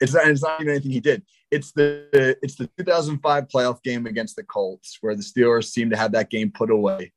it's 0.00 0.14
not, 0.14 0.28
it's 0.28 0.42
not 0.42 0.60
even 0.60 0.74
anything 0.74 0.92
he 0.92 1.00
did. 1.00 1.22
It's 1.50 1.72
the 1.72 2.36
it's 2.42 2.56
the 2.56 2.68
2005 2.78 3.48
playoff 3.48 3.82
game 3.82 4.06
against 4.06 4.36
the 4.36 4.42
Colts 4.42 4.98
where 5.00 5.14
the 5.14 5.22
Steelers 5.22 5.66
seem 5.66 5.90
to 5.90 5.96
have 5.96 6.12
that 6.12 6.30
game 6.30 6.50
put 6.50 6.70
away, 6.70 7.12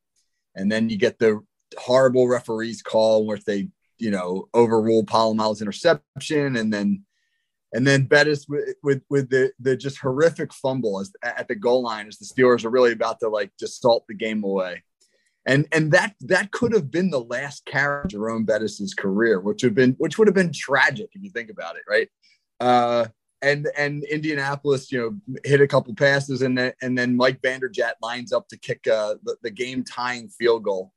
and 0.55 0.71
then 0.71 0.89
you 0.89 0.97
get 0.97 1.19
the 1.19 1.41
horrible 1.77 2.27
referees 2.27 2.81
call 2.81 3.25
where 3.25 3.39
they 3.45 3.69
you 3.97 4.11
know 4.11 4.47
overrule 4.53 5.03
Polamalu's 5.03 5.61
interception, 5.61 6.55
and 6.55 6.73
then 6.73 7.03
and 7.73 7.85
then 7.85 8.05
Bettis 8.05 8.47
with, 8.47 8.75
with 8.83 9.01
with 9.09 9.29
the 9.29 9.51
the 9.59 9.75
just 9.75 9.99
horrific 9.99 10.53
fumble 10.53 10.99
as, 10.99 11.11
at 11.23 11.47
the 11.47 11.55
goal 11.55 11.83
line 11.83 12.07
as 12.07 12.17
the 12.17 12.25
Steelers 12.25 12.65
are 12.65 12.69
really 12.69 12.93
about 12.93 13.19
to 13.19 13.29
like 13.29 13.51
just 13.59 13.81
salt 13.81 14.05
the 14.07 14.15
game 14.15 14.43
away. 14.43 14.83
And 15.45 15.67
and 15.71 15.91
that 15.91 16.15
that 16.21 16.51
could 16.51 16.73
have 16.73 16.91
been 16.91 17.09
the 17.09 17.23
last 17.23 17.65
carry 17.65 18.03
of 18.03 18.09
Jerome 18.09 18.45
Bettis's 18.45 18.93
career, 18.93 19.39
which 19.39 19.63
would 19.63 19.69
have 19.69 19.75
been 19.75 19.95
which 19.97 20.17
would 20.17 20.27
have 20.27 20.35
been 20.35 20.53
tragic 20.53 21.09
if 21.13 21.23
you 21.23 21.29
think 21.29 21.49
about 21.49 21.75
it, 21.75 21.83
right? 21.88 22.09
Uh, 22.59 23.07
and 23.41 23.69
and 23.77 24.03
Indianapolis, 24.03 24.91
you 24.91 24.99
know, 24.99 25.38
hit 25.45 25.61
a 25.61 25.67
couple 25.67 25.93
passes, 25.95 26.41
and 26.41 26.57
then 26.57 26.73
and 26.81 26.97
then 26.97 27.15
Mike 27.15 27.41
Vanderjagt 27.41 27.93
lines 28.01 28.33
up 28.33 28.47
to 28.49 28.57
kick 28.57 28.85
uh, 28.88 29.15
the, 29.23 29.38
the 29.43 29.49
game 29.49 29.83
tying 29.83 30.27
field 30.27 30.63
goal, 30.63 30.93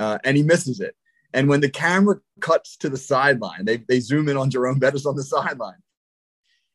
uh, 0.00 0.18
and 0.24 0.36
he 0.36 0.42
misses 0.42 0.80
it. 0.80 0.96
And 1.32 1.48
when 1.48 1.60
the 1.60 1.70
camera 1.70 2.16
cuts 2.40 2.76
to 2.78 2.88
the 2.88 2.96
sideline, 2.96 3.64
they 3.64 3.76
they 3.76 4.00
zoom 4.00 4.28
in 4.28 4.36
on 4.36 4.50
Jerome 4.50 4.80
Bettis 4.80 5.06
on 5.06 5.14
the 5.14 5.22
sideline, 5.22 5.82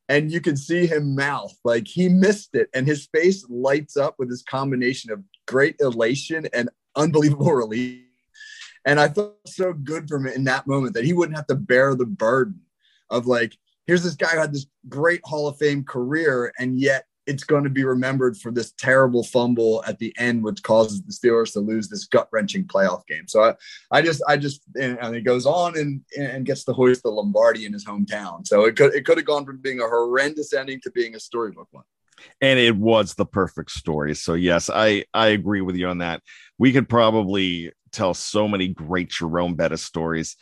and 0.07 0.31
you 0.31 0.39
can 0.39 0.55
see 0.55 0.85
him 0.85 1.15
mouth 1.15 1.53
like 1.65 1.87
he 1.87 2.07
missed 2.07 2.55
it, 2.55 2.69
and 2.73 2.87
his 2.87 3.07
face 3.07 3.45
lights 3.49 3.97
up 3.97 4.15
with 4.17 4.29
this 4.29 4.43
combination 4.43 5.11
of 5.11 5.21
great 5.45 5.75
elation 5.81 6.47
and 6.53 6.69
unbelievable 6.95 7.51
relief. 7.63 8.01
And 8.85 8.99
I 8.99 9.09
felt 9.09 9.35
so 9.47 9.73
good 9.73 10.07
for 10.07 10.17
him 10.17 10.27
in 10.27 10.43
that 10.45 10.67
moment 10.67 10.93
that 10.93 11.03
he 11.03 11.11
wouldn't 11.11 11.35
have 11.35 11.47
to 11.47 11.55
bear 11.55 11.95
the 11.95 12.05
burden 12.05 12.61
of 13.09 13.25
like 13.25 13.57
here's 13.87 14.03
this 14.03 14.15
guy 14.15 14.29
who 14.29 14.39
had 14.39 14.53
this 14.53 14.67
great 14.87 15.21
Hall 15.25 15.49
of 15.49 15.57
Fame 15.57 15.83
career, 15.83 16.53
and 16.59 16.79
yet 16.79 17.07
it's 17.27 17.43
going 17.43 17.63
to 17.63 17.69
be 17.69 17.83
remembered 17.83 18.37
for 18.37 18.51
this 18.51 18.71
terrible 18.73 19.23
fumble 19.23 19.83
at 19.87 19.97
the 19.99 20.13
end, 20.17 20.43
which 20.43 20.61
causes 20.63 21.01
the 21.01 21.11
Steelers 21.11 21.53
to 21.53 21.59
lose 21.59 21.89
this 21.89 22.05
gut 22.05 22.27
wrenching 22.31 22.65
playoff 22.65 23.05
game. 23.07 23.27
So 23.27 23.43
I, 23.43 23.55
I 23.91 24.01
just, 24.01 24.21
I 24.27 24.37
just, 24.37 24.61
and 24.79 25.15
he 25.15 25.21
goes 25.21 25.45
on 25.45 25.77
and 25.77 26.01
and 26.17 26.45
gets 26.45 26.63
to 26.65 26.73
hoist 26.73 27.03
the 27.03 27.09
Lombardi 27.09 27.65
in 27.65 27.73
his 27.73 27.85
hometown. 27.85 28.45
So 28.45 28.65
it 28.65 28.75
could 28.75 28.93
it 28.93 29.05
could 29.05 29.17
have 29.17 29.25
gone 29.25 29.45
from 29.45 29.57
being 29.57 29.79
a 29.79 29.87
horrendous 29.87 30.53
ending 30.53 30.79
to 30.81 30.91
being 30.91 31.15
a 31.15 31.19
storybook 31.19 31.67
one. 31.71 31.83
And 32.41 32.59
it 32.59 32.75
was 32.75 33.15
the 33.15 33.25
perfect 33.25 33.71
story. 33.71 34.15
So 34.15 34.33
yes, 34.33 34.69
I 34.69 35.05
I 35.13 35.27
agree 35.27 35.61
with 35.61 35.75
you 35.75 35.87
on 35.87 35.99
that. 35.99 36.21
We 36.57 36.71
could 36.71 36.87
probably 36.87 37.71
tell 37.91 38.13
so 38.13 38.47
many 38.47 38.67
great 38.67 39.09
Jerome 39.09 39.55
Bettis 39.55 39.83
stories. 39.83 40.37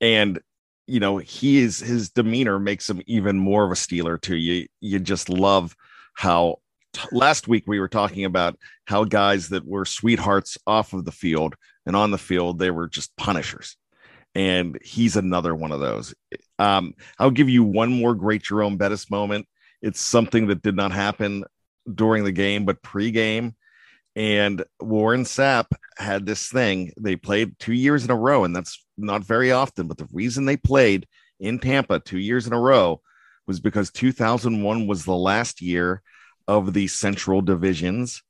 And 0.00 0.40
you 0.86 1.00
know 1.00 1.18
he 1.18 1.58
is 1.58 1.78
his 1.78 2.10
demeanor 2.10 2.58
makes 2.58 2.88
him 2.90 3.00
even 3.06 3.38
more 3.38 3.64
of 3.64 3.70
a 3.70 3.74
steeler 3.74 4.20
to 4.20 4.36
you 4.36 4.66
you 4.80 4.98
just 4.98 5.30
love 5.30 5.74
how 6.14 6.56
t- 6.92 7.08
last 7.12 7.48
week 7.48 7.64
we 7.66 7.80
were 7.80 7.88
talking 7.88 8.24
about 8.24 8.58
how 8.86 9.04
guys 9.04 9.48
that 9.50 9.66
were 9.66 9.84
sweethearts 9.84 10.56
off 10.66 10.92
of 10.92 11.04
the 11.04 11.12
field 11.12 11.54
and 11.86 11.94
on 11.94 12.10
the 12.10 12.18
field 12.18 12.58
they 12.58 12.70
were 12.70 12.88
just 12.88 13.16
punishers 13.16 13.76
and 14.34 14.78
he's 14.82 15.16
another 15.16 15.54
one 15.54 15.72
of 15.72 15.80
those 15.80 16.14
um, 16.58 16.94
i'll 17.18 17.30
give 17.30 17.48
you 17.48 17.62
one 17.62 17.90
more 17.90 18.14
great 18.14 18.42
jerome 18.42 18.76
bettis 18.76 19.10
moment 19.10 19.46
it's 19.82 20.00
something 20.00 20.46
that 20.46 20.62
did 20.62 20.76
not 20.76 20.92
happen 20.92 21.44
during 21.92 22.24
the 22.24 22.32
game 22.32 22.64
but 22.64 22.82
pre-game 22.82 23.54
and 24.16 24.64
Warren 24.80 25.24
Sapp 25.24 25.66
had 25.96 26.24
this 26.24 26.48
thing. 26.48 26.92
They 26.96 27.16
played 27.16 27.58
two 27.58 27.72
years 27.72 28.04
in 28.04 28.10
a 28.10 28.16
row, 28.16 28.44
and 28.44 28.54
that's 28.54 28.84
not 28.96 29.24
very 29.24 29.50
often. 29.50 29.88
But 29.88 29.98
the 29.98 30.08
reason 30.12 30.44
they 30.44 30.56
played 30.56 31.06
in 31.40 31.58
Tampa 31.58 31.98
two 31.98 32.18
years 32.18 32.46
in 32.46 32.52
a 32.52 32.60
row 32.60 33.00
was 33.46 33.60
because 33.60 33.90
2001 33.90 34.86
was 34.86 35.04
the 35.04 35.16
last 35.16 35.60
year 35.60 36.02
of 36.46 36.72
the 36.72 36.86
Central 36.88 37.40
divisions 37.40 38.22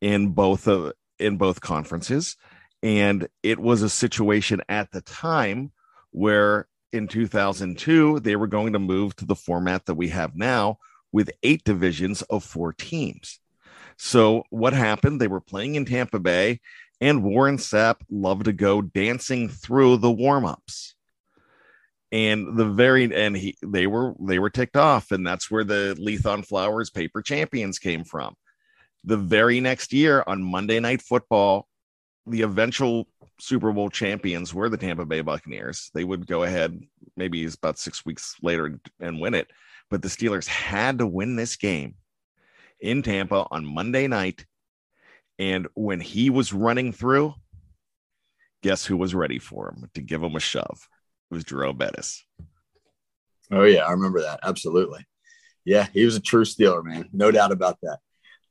in 0.00 0.28
both 0.28 0.66
of 0.66 0.92
in 1.18 1.36
both 1.36 1.60
conferences, 1.60 2.36
and 2.82 3.28
it 3.42 3.58
was 3.58 3.82
a 3.82 3.90
situation 3.90 4.62
at 4.68 4.90
the 4.90 5.02
time 5.02 5.70
where 6.12 6.66
in 6.92 7.06
2002 7.06 8.20
they 8.20 8.36
were 8.36 8.46
going 8.46 8.72
to 8.72 8.78
move 8.78 9.14
to 9.16 9.26
the 9.26 9.34
format 9.34 9.86
that 9.86 9.94
we 9.94 10.08
have 10.08 10.34
now 10.34 10.78
with 11.12 11.30
eight 11.42 11.62
divisions 11.64 12.22
of 12.22 12.42
four 12.44 12.72
teams. 12.72 13.40
So 13.96 14.44
what 14.50 14.72
happened? 14.72 15.20
They 15.20 15.28
were 15.28 15.40
playing 15.40 15.74
in 15.74 15.84
Tampa 15.84 16.18
Bay, 16.18 16.60
and 17.00 17.22
Warren 17.22 17.58
Sapp 17.58 17.96
loved 18.10 18.46
to 18.46 18.52
go 18.52 18.80
dancing 18.80 19.48
through 19.48 19.98
the 19.98 20.10
warm-ups. 20.10 20.94
And 22.12 22.56
the 22.56 22.64
very 22.64 23.14
and 23.14 23.36
he 23.36 23.56
they 23.62 23.86
were 23.86 24.14
they 24.20 24.38
were 24.38 24.50
ticked 24.50 24.76
off, 24.76 25.12
and 25.12 25.24
that's 25.26 25.50
where 25.50 25.64
the 25.64 25.96
Lethon 25.98 26.44
Flowers 26.44 26.90
paper 26.90 27.22
champions 27.22 27.78
came 27.78 28.04
from. 28.04 28.34
The 29.04 29.16
very 29.16 29.60
next 29.60 29.92
year 29.92 30.24
on 30.26 30.42
Monday 30.42 30.80
Night 30.80 31.02
Football, 31.02 31.68
the 32.26 32.42
eventual 32.42 33.06
Super 33.38 33.72
Bowl 33.72 33.90
champions 33.90 34.52
were 34.52 34.68
the 34.68 34.76
Tampa 34.76 35.06
Bay 35.06 35.20
Buccaneers. 35.20 35.90
They 35.94 36.04
would 36.04 36.26
go 36.26 36.42
ahead, 36.42 36.80
maybe 37.16 37.46
about 37.46 37.78
six 37.78 38.04
weeks 38.04 38.34
later, 38.42 38.78
and 38.98 39.20
win 39.20 39.34
it. 39.34 39.50
But 39.88 40.02
the 40.02 40.08
Steelers 40.08 40.46
had 40.46 40.98
to 40.98 41.06
win 41.06 41.36
this 41.36 41.56
game 41.56 41.94
in 42.80 43.02
Tampa 43.02 43.46
on 43.50 43.64
Monday 43.64 44.06
night. 44.06 44.44
And 45.38 45.68
when 45.74 46.00
he 46.00 46.28
was 46.28 46.52
running 46.52 46.92
through, 46.92 47.34
guess 48.62 48.84
who 48.84 48.96
was 48.96 49.14
ready 49.14 49.38
for 49.38 49.68
him 49.68 49.88
to 49.94 50.02
give 50.02 50.22
him 50.22 50.36
a 50.36 50.40
shove? 50.40 50.86
Was 51.30 51.44
Jerome 51.44 51.76
Bettis. 51.76 52.24
Oh, 53.50 53.62
yeah. 53.62 53.84
I 53.84 53.92
remember 53.92 54.20
that. 54.22 54.40
Absolutely. 54.42 55.06
Yeah. 55.64 55.86
He 55.92 56.04
was 56.04 56.16
a 56.16 56.20
true 56.20 56.44
Steeler, 56.44 56.84
man. 56.84 57.08
No 57.12 57.30
doubt 57.30 57.52
about 57.52 57.78
that. 57.82 57.98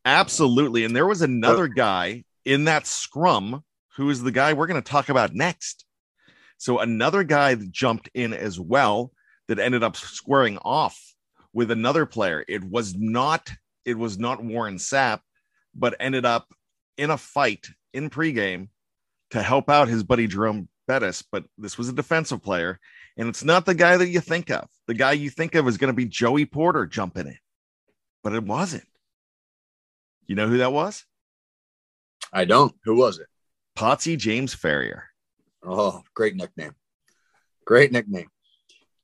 Absolutely. 0.06 0.86
And 0.86 0.96
there 0.96 1.08
was 1.08 1.22
another 1.22 1.66
uh, 1.66 1.74
guy 1.76 2.24
in 2.46 2.66
that 2.66 2.88
scrum 2.88 3.64
who 3.96 4.10
is 4.10 4.24
the 4.24 4.32
guy 4.32 4.54
we're 4.54 4.68
going 4.68 4.82
to 4.82 4.92
talk 4.92 5.10
about 5.10 5.34
next. 5.34 5.86
So 6.58 6.80
another 6.80 7.24
guy 7.24 7.56
that 7.56 7.72
jumped 7.72 8.10
in 8.14 8.34
as 8.34 8.60
well 8.60 9.12
that 9.48 9.60
ended 9.60 9.84
up 9.84 9.96
squaring 9.96 10.58
off 10.60 11.00
with 11.54 11.72
another 11.72 12.06
player. 12.06 12.44
It 12.48 12.64
was 12.64 12.96
not 12.96 13.50
it 13.86 13.98
was 13.98 14.20
not 14.20 14.44
Warren 14.44 14.78
Sapp, 14.78 15.22
but 15.74 15.96
ended 16.00 16.26
up 16.26 16.48
in 16.98 17.10
a 17.10 17.18
fight 17.18 17.68
in 17.94 18.10
pregame 18.10 18.70
to 19.32 19.42
help 19.42 19.70
out 19.70 19.88
his 19.88 20.04
buddy 20.04 20.28
Jerome 20.28 20.68
Bettis. 20.90 21.24
But 21.32 21.46
this 21.56 21.78
was 21.78 21.88
a 21.88 21.94
defensive 21.94 22.42
player, 22.42 22.80
and 23.16 23.30
it's 23.30 23.44
not 23.44 23.68
the 23.68 23.76
guy 23.76 23.96
that 23.96 24.10
you 24.10 24.20
think 24.20 24.50
of. 24.50 24.68
The 24.88 24.96
guy 24.96 25.12
you 25.12 25.30
think 25.30 25.54
of 25.54 25.68
is 25.68 25.78
going 25.78 25.94
to 25.94 25.96
be 25.96 26.06
Joey 26.06 26.48
Porter 26.48 26.88
jumping 26.88 27.28
in, 27.28 27.38
but 28.24 28.34
it 28.34 28.44
wasn't. 28.44 28.88
You 30.26 30.36
know 30.36 30.48
who 30.48 30.58
that 30.58 30.74
was? 30.74 31.06
I 32.34 32.46
don't. 32.46 32.74
Who 32.86 32.96
was 32.96 33.20
it? 33.20 33.28
Potsy 33.78 34.18
James 34.18 34.56
Farrior. 34.56 35.04
Oh, 35.64 36.02
great 36.16 36.36
nickname. 36.36 36.74
Great 37.66 37.92
nickname. 37.92 38.30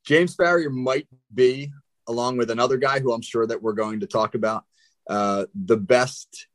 James 0.05 0.35
Farrior 0.35 0.71
might 0.71 1.07
be, 1.33 1.71
along 2.07 2.37
with 2.37 2.49
another 2.49 2.77
guy 2.77 2.99
who 2.99 3.13
I'm 3.13 3.21
sure 3.21 3.45
that 3.45 3.61
we're 3.61 3.73
going 3.73 3.99
to 3.99 4.07
talk 4.07 4.33
about, 4.33 4.63
uh, 5.07 5.45
the 5.53 5.77
best 5.77 6.47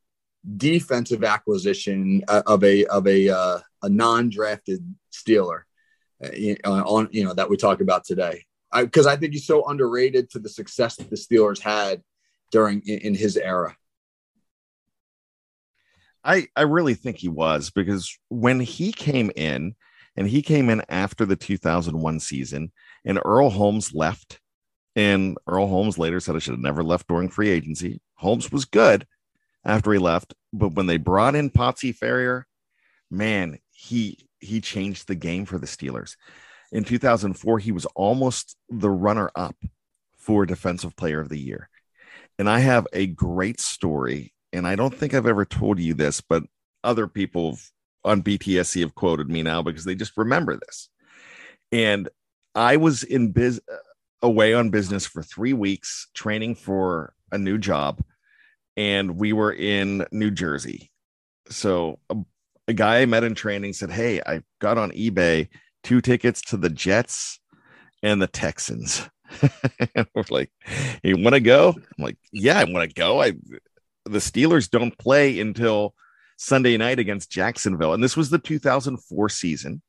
defensive 0.56 1.24
acquisition 1.24 2.22
uh, 2.28 2.42
of 2.46 2.64
a 2.64 2.84
of 2.86 3.06
a 3.06 3.28
uh, 3.28 3.58
a 3.82 3.88
non-drafted 3.88 4.82
Steeler 5.12 5.62
uh, 6.22 6.68
on 6.68 7.08
you 7.12 7.24
know 7.24 7.34
that 7.34 7.50
we 7.50 7.56
talk 7.56 7.80
about 7.80 8.04
today. 8.04 8.44
Because 8.72 9.06
I, 9.06 9.12
I, 9.12 9.16
think 9.16 9.32
he's 9.32 9.46
so 9.46 9.68
underrated 9.68 10.30
to 10.30 10.38
the 10.38 10.48
success 10.48 10.96
that 10.96 11.10
the 11.10 11.16
Steelers 11.16 11.58
had 11.58 12.02
during 12.52 12.82
in, 12.86 12.98
in 13.00 13.14
his 13.14 13.36
era. 13.36 13.76
I 16.24 16.46
I 16.54 16.62
really 16.62 16.94
think 16.94 17.18
he 17.18 17.28
was 17.28 17.70
because 17.70 18.18
when 18.28 18.60
he 18.60 18.92
came 18.92 19.30
in, 19.34 19.74
and 20.16 20.28
he 20.28 20.42
came 20.42 20.70
in 20.70 20.82
after 20.88 21.24
the 21.24 21.36
2001 21.36 22.20
season, 22.20 22.72
and 23.04 23.20
Earl 23.24 23.50
Holmes 23.50 23.94
left. 23.94 24.40
And 24.96 25.38
Earl 25.46 25.68
Holmes 25.68 25.98
later 25.98 26.18
said 26.18 26.34
I 26.34 26.40
should 26.40 26.54
have 26.54 26.60
never 26.60 26.82
left 26.82 27.06
during 27.06 27.28
free 27.28 27.48
agency. 27.48 28.00
Holmes 28.16 28.50
was 28.50 28.64
good 28.64 29.06
after 29.64 29.92
he 29.92 29.98
left, 29.98 30.34
but 30.52 30.74
when 30.74 30.86
they 30.86 30.96
brought 30.96 31.34
in 31.34 31.50
Potsy 31.50 31.96
Farrior, 31.96 32.44
man, 33.10 33.58
he 33.70 34.18
he 34.38 34.60
changed 34.60 35.06
the 35.06 35.14
game 35.14 35.44
for 35.44 35.58
the 35.58 35.66
Steelers. 35.66 36.16
In 36.72 36.84
2004, 36.84 37.58
he 37.58 37.72
was 37.72 37.84
almost 37.94 38.56
the 38.68 38.90
runner 38.90 39.30
up 39.34 39.56
for 40.16 40.46
Defensive 40.46 40.96
Player 40.96 41.20
of 41.20 41.28
the 41.28 41.38
Year. 41.38 41.68
And 42.38 42.48
I 42.48 42.60
have 42.60 42.86
a 42.92 43.06
great 43.06 43.60
story, 43.60 44.32
and 44.52 44.66
I 44.66 44.76
don't 44.76 44.94
think 44.94 45.12
I've 45.12 45.26
ever 45.26 45.44
told 45.44 45.78
you 45.78 45.94
this, 45.94 46.20
but 46.20 46.44
other 46.82 47.06
people 47.06 47.58
on 48.04 48.22
BTSC 48.22 48.80
have 48.80 48.94
quoted 48.94 49.28
me 49.28 49.42
now 49.42 49.62
because 49.62 49.84
they 49.84 49.94
just 49.94 50.16
remember 50.16 50.56
this. 50.56 50.88
And 51.72 52.08
I 52.54 52.76
was 52.76 53.02
in 53.02 53.32
biz 53.32 53.60
uh, 53.70 53.76
away 54.22 54.54
on 54.54 54.70
business 54.70 55.06
for 55.06 55.22
three 55.22 55.52
weeks 55.52 56.08
training 56.14 56.54
for 56.54 57.14
a 57.30 57.38
new 57.38 57.58
job, 57.58 58.02
and 58.80 59.18
we 59.18 59.34
were 59.34 59.52
in 59.52 60.06
New 60.10 60.30
Jersey. 60.30 60.90
So 61.50 61.98
a, 62.08 62.16
a 62.66 62.72
guy 62.72 63.02
I 63.02 63.06
met 63.06 63.24
in 63.24 63.34
training 63.34 63.74
said, 63.74 63.90
Hey, 63.90 64.22
I 64.24 64.40
got 64.58 64.78
on 64.78 64.90
eBay 64.92 65.48
two 65.82 66.00
tickets 66.00 66.40
to 66.42 66.56
the 66.56 66.70
Jets 66.70 67.40
and 68.02 68.20
the 68.22 68.26
Texans. 68.26 69.06
And 69.94 70.08
we're 70.12 70.24
like, 70.28 70.50
you 71.04 71.16
want 71.16 71.34
to 71.34 71.40
go? 71.40 71.68
I'm 71.68 72.04
like, 72.04 72.18
yeah, 72.32 72.58
I 72.58 72.64
want 72.64 72.88
to 72.88 72.94
go. 72.94 73.22
I 73.22 73.34
the 74.04 74.18
Steelers 74.18 74.68
don't 74.68 74.98
play 74.98 75.38
until 75.38 75.94
Sunday 76.36 76.76
night 76.76 76.98
against 76.98 77.30
Jacksonville, 77.30 77.94
and 77.94 78.02
this 78.02 78.16
was 78.16 78.28
the 78.28 78.40
2004 78.40 79.28
season. 79.28 79.82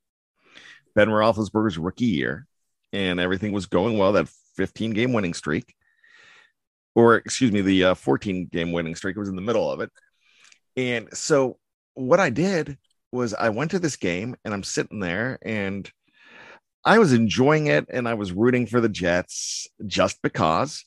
Ben 0.94 1.08
Roethlisberger's 1.08 1.80
rookie 1.80 2.06
year, 2.06 2.46
and 2.94 3.20
everything 3.20 3.52
was 3.52 3.66
going 3.66 3.98
well. 3.98 4.12
That 4.12 4.30
15 4.58 4.92
game 4.92 5.12
winning 5.12 5.34
streak, 5.34 5.74
or 6.96 7.16
excuse 7.16 7.52
me, 7.52 7.62
the 7.62 7.84
uh, 7.86 7.94
14 7.94 8.48
game 8.52 8.72
winning 8.72 8.96
streak 8.96 9.18
was 9.18 9.30
in 9.30 9.36
the 9.36 9.42
middle 9.42 9.70
of 9.72 9.80
it. 9.80 9.92
And 10.76 11.10
so 11.16 11.58
what 11.94 12.20
I 12.20 12.30
did 12.30 12.78
was 13.12 13.34
I 13.34 13.50
went 13.50 13.72
to 13.72 13.80
this 13.80 13.96
game 13.96 14.36
and 14.44 14.54
I'm 14.54 14.64
sitting 14.64 15.00
there 15.00 15.38
and 15.42 15.90
I 16.84 17.00
was 17.00 17.14
enjoying 17.14 17.68
it 17.68 17.86
and 17.90 18.08
I 18.08 18.16
was 18.16 18.32
rooting 18.32 18.66
for 18.66 18.82
the 18.82 18.90
Jets 18.90 19.68
just 19.86 20.22
because. 20.22 20.86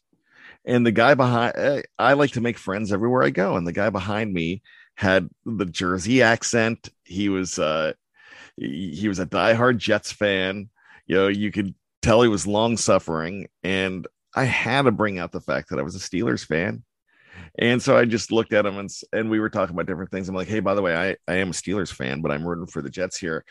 And 0.65 0.87
the 0.87 0.93
guy 0.93 1.15
behind, 1.15 1.55
eh, 1.57 1.83
I 1.99 2.15
like 2.15 2.33
to 2.33 2.41
make 2.41 2.59
friends 2.59 2.93
everywhere 2.93 3.23
I 3.23 3.31
go. 3.31 3.57
And 3.57 3.67
the 3.67 3.73
guy 3.73 3.91
behind 3.91 4.33
me 4.33 4.63
had 4.97 5.29
the 5.45 5.67
Jersey 5.67 6.23
accent. 6.23 6.89
He 7.05 7.29
was, 7.29 7.59
uh, 7.59 7.93
he 8.57 9.09
was 9.09 9.19
a 9.19 9.27
diehard 9.27 9.77
Jets 9.77 10.11
fan. 10.11 10.71
You 11.07 11.17
know, 11.17 11.29
you 11.29 11.53
could 11.53 11.75
tell 12.01 12.23
he 12.23 12.29
was 12.29 12.47
long 12.47 12.77
suffering. 12.79 13.49
And 13.63 14.07
I 14.35 14.45
had 14.45 14.83
to 14.83 14.91
bring 14.91 15.19
out 15.19 15.33
the 15.33 15.41
fact 15.41 15.71
that 15.71 15.79
I 15.79 15.83
was 15.83 15.95
a 15.95 15.99
Steelers 15.99 16.45
fan. 16.45 16.83
And 17.59 17.81
so 17.83 17.97
I 17.97 18.05
just 18.05 18.33
looked 18.33 18.53
at 18.53 18.67
him 18.67 18.79
and, 18.79 18.91
and 19.13 19.31
we 19.31 19.41
were 19.41 19.51
talking 19.51 19.75
about 19.75 19.87
different 19.87 20.11
things. 20.11 20.29
I'm 20.29 20.35
like, 20.35 20.49
hey, 20.49 20.61
by 20.61 20.75
the 20.75 20.83
way, 20.83 20.97
I, 20.97 21.17
I 21.31 21.37
am 21.37 21.51
a 21.51 21.53
Steelers 21.53 21.93
fan, 21.93 22.21
but 22.21 22.31
I'm 22.31 22.47
rooting 22.47 22.67
for 22.67 22.83
the 22.83 22.91
Jets 22.91 23.17
here. 23.17 23.45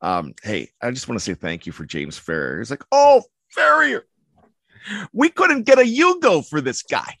Um, 0.00 0.34
hey, 0.42 0.70
I 0.82 0.90
just 0.90 1.08
want 1.08 1.18
to 1.18 1.24
say 1.24 1.34
thank 1.34 1.66
you 1.66 1.72
for 1.72 1.84
James 1.84 2.18
Farrior. 2.18 2.58
He's 2.58 2.70
like, 2.70 2.84
oh, 2.92 3.22
Farrior, 3.56 4.02
we 5.12 5.28
couldn't 5.28 5.62
get 5.62 5.78
a 5.78 5.82
Yugo 5.82 6.46
for 6.46 6.60
this 6.60 6.82
guy. 6.82 7.18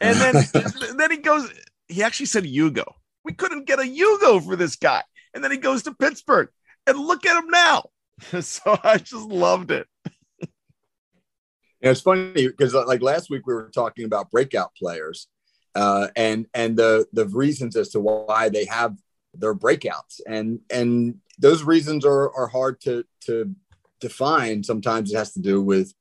And 0.00 0.16
then, 0.18 0.44
then 0.96 1.10
he 1.10 1.18
goes, 1.18 1.50
he 1.88 2.02
actually 2.02 2.26
said 2.26 2.44
Yugo. 2.44 2.84
We 3.24 3.32
couldn't 3.32 3.66
get 3.66 3.80
a 3.80 3.82
Yugo 3.82 4.42
for 4.44 4.56
this 4.56 4.76
guy. 4.76 5.02
And 5.34 5.44
then 5.44 5.50
he 5.50 5.58
goes 5.58 5.82
to 5.84 5.94
Pittsburgh 5.94 6.48
and 6.86 6.98
look 6.98 7.26
at 7.26 7.38
him 7.38 7.50
now. 7.50 7.84
so 8.40 8.78
I 8.82 8.98
just 8.98 9.28
loved 9.28 9.70
it. 9.70 9.86
Yeah, 11.80 11.90
it's 11.90 12.00
funny 12.00 12.32
because 12.46 12.74
uh, 12.74 12.86
like 12.86 13.02
last 13.02 13.30
week 13.30 13.46
we 13.46 13.54
were 13.54 13.70
talking 13.74 14.04
about 14.04 14.30
breakout 14.30 14.74
players, 14.74 15.28
uh, 15.74 16.08
and 16.14 16.46
and 16.52 16.76
the 16.76 17.06
the 17.12 17.26
reasons 17.26 17.74
as 17.76 17.90
to 17.90 18.00
why 18.00 18.50
they 18.50 18.66
have 18.66 18.96
their 19.34 19.54
breakouts, 19.54 20.20
and 20.26 20.60
and 20.70 21.16
those 21.38 21.62
reasons 21.62 22.04
are 22.04 22.30
are 22.34 22.48
hard 22.48 22.80
to 22.82 23.04
to 23.26 23.54
define. 24.00 24.62
Sometimes 24.62 25.10
it 25.10 25.16
has 25.16 25.32
to 25.32 25.40
do 25.40 25.62
with 25.62 25.94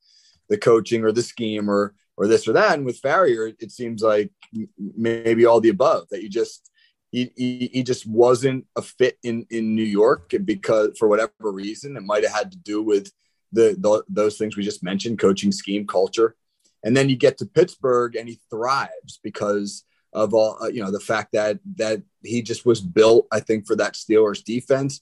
the 0.49 0.57
coaching 0.57 1.03
or 1.03 1.11
the 1.13 1.23
scheme 1.23 1.69
or 1.69 1.95
or 2.17 2.27
this 2.27 2.47
or 2.47 2.53
that. 2.53 2.73
And 2.73 2.85
with 2.85 3.01
Farrior, 3.01 3.49
it, 3.49 3.55
it 3.59 3.71
seems 3.71 4.01
like 4.01 4.31
maybe 4.77 5.45
all 5.45 5.61
the 5.61 5.69
above. 5.69 6.07
That 6.11 6.21
you 6.21 6.29
just 6.29 6.69
he, 7.11 7.31
he, 7.37 7.69
he 7.71 7.83
just 7.83 8.05
wasn't 8.05 8.65
a 8.75 8.81
fit 8.81 9.17
in 9.23 9.45
in 9.49 9.75
New 9.75 9.83
York 9.83 10.33
because 10.43 10.97
for 10.97 11.07
whatever 11.07 11.31
reason 11.39 11.95
it 11.95 12.03
might 12.03 12.23
have 12.23 12.33
had 12.33 12.51
to 12.51 12.57
do 12.57 12.81
with 12.81 13.11
the, 13.51 13.75
the 13.79 14.03
those 14.07 14.37
things 14.37 14.55
we 14.55 14.63
just 14.63 14.83
mentioned 14.83 15.19
coaching 15.19 15.51
scheme 15.51 15.87
culture. 15.87 16.35
And 16.83 16.95
then 16.95 17.09
you 17.09 17.17
get 17.17 17.37
to 17.39 17.45
Pittsburgh 17.45 18.15
and 18.15 18.29
he 18.29 18.39
thrives 18.49 19.19
because 19.21 19.83
of 20.13 20.33
all 20.33 20.57
uh, 20.61 20.67
you 20.67 20.83
know 20.83 20.91
the 20.91 20.99
fact 20.99 21.33
that 21.33 21.59
that 21.75 22.01
he 22.23 22.41
just 22.41 22.65
was 22.65 22.81
built 22.81 23.27
I 23.31 23.39
think 23.39 23.67
for 23.67 23.75
that 23.75 23.93
Steelers 23.93 24.43
defense. 24.43 25.01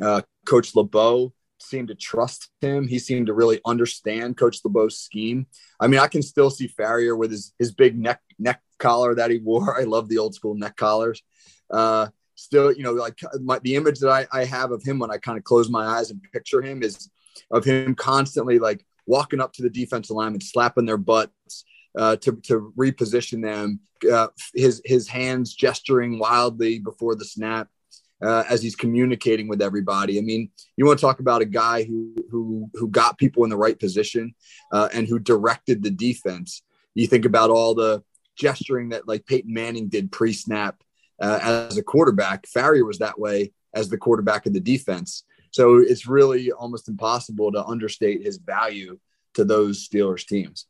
Uh, 0.00 0.22
coach 0.46 0.74
LeBeau 0.74 1.32
seemed 1.58 1.88
to 1.88 1.94
trust 1.94 2.50
him. 2.60 2.86
He 2.86 2.98
seemed 2.98 3.28
to 3.28 3.34
really 3.34 3.60
understand 3.64 4.36
coach 4.36 4.58
LeBeau's 4.64 4.98
scheme. 4.98 5.46
I 5.80 5.86
mean 5.86 6.00
I 6.00 6.06
can 6.06 6.22
still 6.22 6.50
see 6.50 6.68
Farrior 6.68 7.16
with 7.16 7.30
his 7.30 7.52
his 7.58 7.72
big 7.72 7.98
neck 7.98 8.20
neck 8.38 8.62
collar 8.78 9.14
that 9.14 9.30
he 9.30 9.38
wore. 9.38 9.78
I 9.80 9.84
love 9.84 10.08
the 10.08 10.18
old 10.18 10.34
school 10.34 10.54
neck 10.54 10.76
collars. 10.76 11.22
Uh, 11.70 12.08
still, 12.36 12.72
you 12.72 12.82
know, 12.82 12.92
like 12.92 13.18
my, 13.40 13.58
the 13.58 13.74
image 13.74 13.98
that 14.00 14.10
I, 14.10 14.26
I 14.30 14.44
have 14.44 14.70
of 14.70 14.82
him 14.82 14.98
when 14.98 15.10
I 15.10 15.18
kind 15.18 15.38
of 15.38 15.44
close 15.44 15.68
my 15.68 15.84
eyes 15.84 16.10
and 16.10 16.22
picture 16.32 16.62
him 16.62 16.82
is 16.82 17.10
of 17.50 17.64
him 17.64 17.94
constantly 17.94 18.58
like 18.58 18.84
walking 19.06 19.40
up 19.40 19.52
to 19.54 19.62
the 19.62 19.70
defensive 19.70 20.16
lineman, 20.16 20.40
slapping 20.40 20.86
their 20.86 20.96
butts 20.96 21.64
uh, 21.96 22.16
to, 22.16 22.32
to 22.42 22.72
reposition 22.76 23.42
them, 23.42 23.80
uh, 24.10 24.28
his, 24.54 24.82
his 24.84 25.08
hands 25.08 25.54
gesturing 25.54 26.18
wildly 26.18 26.78
before 26.78 27.14
the 27.14 27.24
snap. 27.24 27.68
Uh, 28.22 28.44
as 28.48 28.62
he's 28.62 28.74
communicating 28.74 29.46
with 29.46 29.60
everybody. 29.60 30.16
I 30.16 30.22
mean, 30.22 30.48
you 30.78 30.86
want 30.86 30.98
to 30.98 31.04
talk 31.04 31.20
about 31.20 31.42
a 31.42 31.44
guy 31.44 31.84
who 31.84 32.14
who 32.30 32.70
who 32.72 32.88
got 32.88 33.18
people 33.18 33.44
in 33.44 33.50
the 33.50 33.58
right 33.58 33.78
position 33.78 34.34
uh, 34.72 34.88
and 34.94 35.06
who 35.06 35.18
directed 35.18 35.82
the 35.82 35.90
defense. 35.90 36.62
You 36.94 37.06
think 37.06 37.26
about 37.26 37.50
all 37.50 37.74
the 37.74 38.02
gesturing 38.34 38.88
that 38.88 39.06
like 39.06 39.26
Peyton 39.26 39.52
Manning 39.52 39.88
did 39.88 40.12
pre-snap 40.12 40.82
uh, 41.20 41.40
as 41.42 41.76
a 41.76 41.82
quarterback. 41.82 42.46
Farrior 42.46 42.86
was 42.86 43.00
that 43.00 43.18
way 43.18 43.52
as 43.74 43.90
the 43.90 43.98
quarterback 43.98 44.46
of 44.46 44.54
the 44.54 44.60
defense. 44.60 45.24
So 45.56 45.78
it's 45.78 46.06
really 46.06 46.52
almost 46.52 46.86
impossible 46.86 47.50
to 47.52 47.64
understate 47.64 48.22
his 48.22 48.36
value 48.36 48.98
to 49.32 49.42
those 49.42 49.88
Steelers 49.88 50.26
teams. 50.26 50.66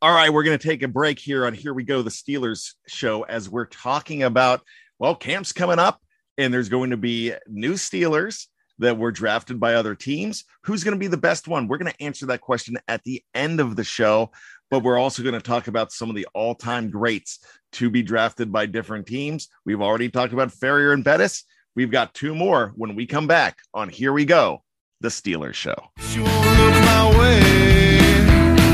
All 0.00 0.14
right, 0.14 0.32
we're 0.32 0.44
going 0.44 0.56
to 0.56 0.68
take 0.68 0.84
a 0.84 0.88
break 0.88 1.18
here 1.18 1.44
on 1.44 1.52
Here 1.52 1.74
We 1.74 1.82
Go, 1.82 2.00
the 2.00 2.10
Steelers 2.10 2.74
show, 2.86 3.22
as 3.22 3.48
we're 3.48 3.66
talking 3.66 4.22
about, 4.22 4.60
well, 5.00 5.16
camp's 5.16 5.50
coming 5.52 5.80
up 5.80 6.00
and 6.38 6.54
there's 6.54 6.68
going 6.68 6.90
to 6.90 6.96
be 6.96 7.32
new 7.48 7.72
Steelers 7.72 8.46
that 8.78 8.96
were 8.96 9.10
drafted 9.10 9.58
by 9.58 9.74
other 9.74 9.96
teams. 9.96 10.44
Who's 10.62 10.84
going 10.84 10.94
to 10.94 11.00
be 11.00 11.08
the 11.08 11.16
best 11.16 11.48
one? 11.48 11.66
We're 11.66 11.78
going 11.78 11.90
to 11.90 12.02
answer 12.04 12.26
that 12.26 12.40
question 12.40 12.78
at 12.86 13.02
the 13.02 13.20
end 13.34 13.58
of 13.58 13.74
the 13.74 13.82
show, 13.82 14.30
but 14.70 14.84
we're 14.84 14.96
also 14.96 15.24
going 15.24 15.34
to 15.34 15.40
talk 15.40 15.66
about 15.66 15.90
some 15.90 16.08
of 16.08 16.14
the 16.14 16.28
all 16.34 16.54
time 16.54 16.88
greats 16.88 17.40
to 17.72 17.90
be 17.90 18.04
drafted 18.04 18.52
by 18.52 18.66
different 18.66 19.08
teams. 19.08 19.48
We've 19.66 19.82
already 19.82 20.08
talked 20.08 20.32
about 20.32 20.50
Farrior 20.50 20.92
and 20.92 21.02
Bettis. 21.02 21.42
We've 21.76 21.90
got 21.90 22.14
two 22.14 22.36
more 22.36 22.72
when 22.76 22.94
we 22.94 23.04
come 23.04 23.26
back 23.26 23.58
on 23.72 23.88
Here 23.88 24.12
We 24.12 24.24
Go, 24.24 24.62
the 25.00 25.08
Steelers 25.08 25.54
Show. 25.54 25.74
She 25.98 26.20
won't 26.20 26.58
look 26.58 26.74
my 26.84 27.18
way. 27.18 27.40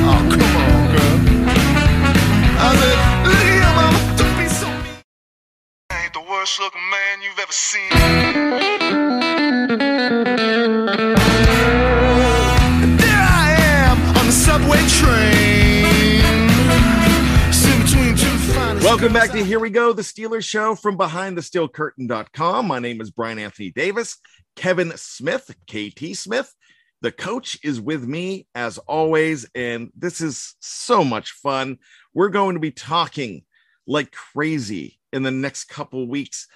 Oh, 0.05 0.29
come 0.31 0.57
on, 0.57 0.87
girl. 0.93 1.19
I 2.63 2.77
said, 2.77 2.99
look 3.27 3.43
here, 3.43 3.73
mama, 3.75 4.17
don't 4.19 4.37
be 4.39 4.49
so 4.51 4.67
mean. 4.67 5.03
I 5.89 6.05
ain't 6.05 6.13
the 6.13 6.21
worst 6.21 6.61
looking 6.61 6.91
man 6.91 7.23
you've 7.23 7.39
ever 7.39 7.53
seen. 7.53 8.80
Welcome 18.91 19.13
back 19.13 19.31
to 19.31 19.45
Here 19.45 19.61
We 19.61 19.71
Go, 19.71 19.93
the 19.93 20.03
Steelers 20.03 20.43
Show 20.43 20.75
from 20.75 20.97
behind 20.97 21.39
the 21.39 21.43
steel 21.43 21.69
curtain.com. 21.69 22.67
My 22.67 22.81
name 22.81 23.01
is 23.01 23.13
Brian 23.13 23.39
Anthony 23.39 23.71
Davis. 23.71 24.19
Kevin 24.57 24.93
Smith, 24.97 25.49
KT 25.71 26.17
Smith, 26.17 26.53
the 27.01 27.13
coach 27.13 27.57
is 27.63 27.81
with 27.81 28.05
me 28.05 28.49
as 28.57 28.79
always, 28.79 29.47
and 29.55 29.93
this 29.97 30.21
is 30.21 30.57
so 30.59 31.05
much 31.05 31.31
fun. 31.31 31.79
We're 32.15 32.31
going 32.31 32.55
to 32.55 32.61
be 32.61 32.73
talking 32.73 33.45
like 33.87 34.11
crazy 34.11 34.99
in 35.13 35.23
the 35.23 35.31
next 35.31 35.67
couple 35.67 36.09
weeks 36.09 36.49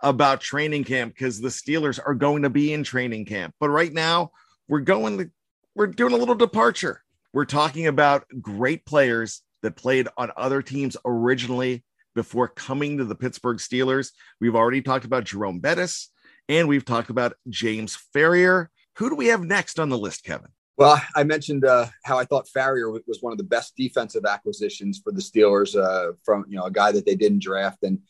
about 0.00 0.40
training 0.40 0.84
camp 0.84 1.14
because 1.14 1.40
the 1.40 1.48
Steelers 1.48 1.98
are 2.06 2.14
going 2.14 2.42
to 2.42 2.50
be 2.50 2.72
in 2.72 2.84
training 2.84 3.24
camp. 3.24 3.56
But 3.58 3.70
right 3.70 3.92
now, 3.92 4.30
we're 4.68 4.78
going 4.78 5.18
to 5.18 5.30
we're 5.74 5.88
doing 5.88 6.12
a 6.12 6.18
little 6.18 6.36
departure. 6.36 7.02
We're 7.32 7.46
talking 7.46 7.88
about 7.88 8.26
great 8.40 8.86
players 8.86 9.42
that 9.62 9.76
played 9.76 10.08
on 10.16 10.32
other 10.36 10.62
teams 10.62 10.96
originally 11.04 11.84
before 12.14 12.48
coming 12.48 12.98
to 12.98 13.04
the 13.04 13.14
Pittsburgh 13.14 13.58
Steelers. 13.58 14.10
We've 14.40 14.56
already 14.56 14.82
talked 14.82 15.04
about 15.04 15.24
Jerome 15.24 15.60
Bettis 15.60 16.10
and 16.50 16.66
we've 16.66 16.84
talked 16.84 17.10
about 17.10 17.34
James 17.48 17.96
Farrior. 18.14 18.66
Who 18.96 19.08
do 19.08 19.14
we 19.14 19.28
have 19.28 19.42
next 19.42 19.78
on 19.78 19.88
the 19.88 19.96
list, 19.96 20.24
Kevin? 20.24 20.48
Well, 20.76 21.00
I 21.14 21.22
mentioned 21.22 21.64
uh, 21.64 21.86
how 22.04 22.18
I 22.18 22.24
thought 22.24 22.48
Farrior 22.48 23.00
was 23.06 23.18
one 23.20 23.32
of 23.32 23.38
the 23.38 23.44
best 23.44 23.76
defensive 23.76 24.24
acquisitions 24.24 25.00
for 25.02 25.12
the 25.12 25.20
Steelers 25.20 25.76
uh, 25.76 26.14
from 26.24 26.44
you 26.48 26.56
know 26.56 26.64
a 26.64 26.70
guy 26.70 26.90
that 26.90 27.06
they 27.06 27.14
didn't 27.14 27.42
draft, 27.42 27.82
and 27.82 28.00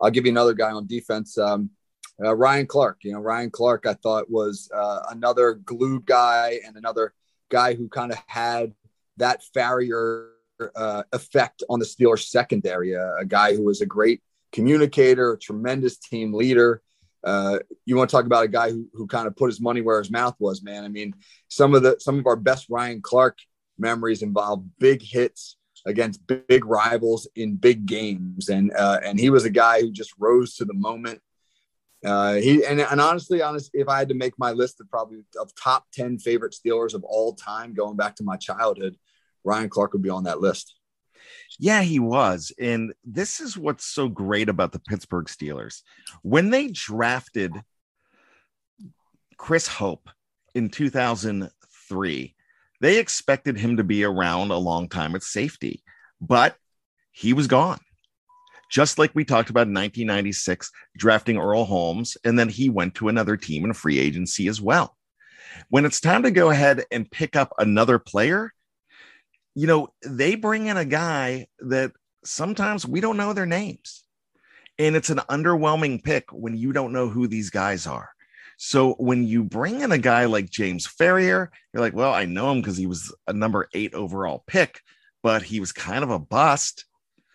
I'll 0.00 0.10
give 0.10 0.26
you 0.26 0.30
another 0.30 0.54
guy 0.54 0.70
on 0.70 0.86
defense, 0.86 1.36
um, 1.38 1.70
uh, 2.22 2.36
Ryan 2.36 2.66
Clark. 2.66 2.98
You 3.02 3.12
know, 3.12 3.20
Ryan 3.20 3.50
Clark, 3.50 3.86
I 3.86 3.94
thought 3.94 4.30
was 4.30 4.70
uh, 4.72 5.00
another 5.10 5.54
glue 5.54 6.00
guy 6.00 6.60
and 6.64 6.76
another 6.76 7.14
guy 7.48 7.74
who 7.74 7.88
kind 7.88 8.12
of 8.12 8.18
had 8.26 8.74
that 9.16 9.42
Farrior 9.56 10.28
uh, 10.74 11.02
effect 11.12 11.62
on 11.68 11.78
the 11.78 11.84
Steelers 11.84 12.28
secondary. 12.28 12.96
Uh, 12.96 13.16
a 13.18 13.24
guy 13.24 13.54
who 13.54 13.64
was 13.64 13.80
a 13.80 13.86
great 13.86 14.22
communicator, 14.52 15.32
a 15.32 15.38
tremendous 15.38 15.96
team 15.96 16.32
leader. 16.32 16.82
Uh, 17.22 17.58
you 17.84 17.96
want 17.96 18.08
to 18.08 18.16
talk 18.16 18.24
about 18.24 18.44
a 18.44 18.48
guy 18.48 18.70
who, 18.70 18.88
who 18.94 19.06
kind 19.06 19.26
of 19.26 19.36
put 19.36 19.50
his 19.50 19.60
money 19.60 19.80
where 19.82 19.98
his 19.98 20.10
mouth 20.10 20.34
was, 20.38 20.62
man. 20.62 20.84
I 20.84 20.88
mean, 20.88 21.14
some 21.48 21.74
of 21.74 21.82
the 21.82 21.96
some 22.00 22.18
of 22.18 22.26
our 22.26 22.36
best 22.36 22.66
Ryan 22.70 23.02
Clark 23.02 23.38
memories 23.78 24.22
involve 24.22 24.64
big 24.78 25.02
hits 25.02 25.56
against 25.86 26.26
big, 26.26 26.64
rivals 26.64 27.28
in 27.36 27.56
big 27.56 27.86
games, 27.86 28.48
and 28.48 28.72
uh, 28.76 29.00
and 29.04 29.18
he 29.18 29.30
was 29.30 29.44
a 29.44 29.50
guy 29.50 29.80
who 29.80 29.90
just 29.90 30.12
rose 30.18 30.54
to 30.56 30.64
the 30.64 30.74
moment. 30.74 31.20
Uh, 32.04 32.34
he 32.34 32.64
and, 32.64 32.80
and 32.80 33.00
honestly, 33.00 33.42
honest, 33.42 33.70
if 33.74 33.88
I 33.88 33.98
had 33.98 34.08
to 34.08 34.14
make 34.14 34.38
my 34.38 34.52
list 34.52 34.80
of 34.80 34.90
probably 34.90 35.18
of 35.38 35.54
top 35.54 35.86
ten 35.92 36.18
favorite 36.18 36.54
Steelers 36.54 36.94
of 36.94 37.04
all 37.04 37.34
time, 37.34 37.74
going 37.74 37.96
back 37.96 38.16
to 38.16 38.24
my 38.24 38.36
childhood, 38.36 38.96
Ryan 39.44 39.68
Clark 39.68 39.92
would 39.92 40.02
be 40.02 40.10
on 40.10 40.24
that 40.24 40.40
list. 40.40 40.74
Yeah, 41.58 41.82
he 41.82 41.98
was. 41.98 42.52
And 42.58 42.94
this 43.04 43.40
is 43.40 43.56
what's 43.56 43.84
so 43.84 44.08
great 44.08 44.48
about 44.48 44.72
the 44.72 44.78
Pittsburgh 44.78 45.26
Steelers. 45.26 45.82
When 46.22 46.50
they 46.50 46.68
drafted 46.68 47.52
Chris 49.36 49.66
Hope 49.66 50.08
in 50.54 50.68
2003, 50.68 52.34
they 52.80 52.98
expected 52.98 53.58
him 53.58 53.76
to 53.76 53.84
be 53.84 54.04
around 54.04 54.50
a 54.50 54.56
long 54.56 54.88
time 54.88 55.14
at 55.14 55.22
safety, 55.22 55.82
but 56.20 56.56
he 57.12 57.32
was 57.32 57.46
gone. 57.46 57.80
Just 58.70 58.98
like 58.98 59.10
we 59.14 59.24
talked 59.24 59.50
about 59.50 59.66
in 59.66 59.74
1996, 59.74 60.70
drafting 60.96 61.36
Earl 61.36 61.64
Holmes, 61.64 62.16
and 62.24 62.38
then 62.38 62.48
he 62.48 62.70
went 62.70 62.94
to 62.96 63.08
another 63.08 63.36
team 63.36 63.64
in 63.64 63.72
free 63.72 63.98
agency 63.98 64.46
as 64.46 64.60
well. 64.60 64.96
When 65.68 65.84
it's 65.84 66.00
time 66.00 66.22
to 66.22 66.30
go 66.30 66.50
ahead 66.50 66.84
and 66.90 67.10
pick 67.10 67.34
up 67.34 67.52
another 67.58 67.98
player, 67.98 68.52
you 69.60 69.66
know, 69.66 69.92
they 70.02 70.36
bring 70.36 70.68
in 70.68 70.78
a 70.78 70.86
guy 70.86 71.46
that 71.58 71.92
sometimes 72.24 72.86
we 72.86 73.02
don't 73.02 73.18
know 73.18 73.34
their 73.34 73.44
names. 73.44 74.04
And 74.78 74.96
it's 74.96 75.10
an 75.10 75.20
underwhelming 75.28 76.02
pick 76.02 76.32
when 76.32 76.56
you 76.56 76.72
don't 76.72 76.94
know 76.94 77.10
who 77.10 77.26
these 77.26 77.50
guys 77.50 77.86
are. 77.86 78.08
So 78.56 78.94
when 78.94 79.22
you 79.22 79.44
bring 79.44 79.82
in 79.82 79.92
a 79.92 79.98
guy 79.98 80.24
like 80.24 80.48
James 80.48 80.86
Farrior, 80.86 81.48
you're 81.74 81.82
like, 81.82 81.92
well, 81.92 82.14
I 82.14 82.24
know 82.24 82.50
him 82.50 82.62
because 82.62 82.78
he 82.78 82.86
was 82.86 83.14
a 83.26 83.34
number 83.34 83.68
eight 83.74 83.92
overall 83.92 84.44
pick, 84.46 84.80
but 85.22 85.42
he 85.42 85.60
was 85.60 85.72
kind 85.72 86.02
of 86.02 86.08
a 86.08 86.18
bust. 86.18 86.86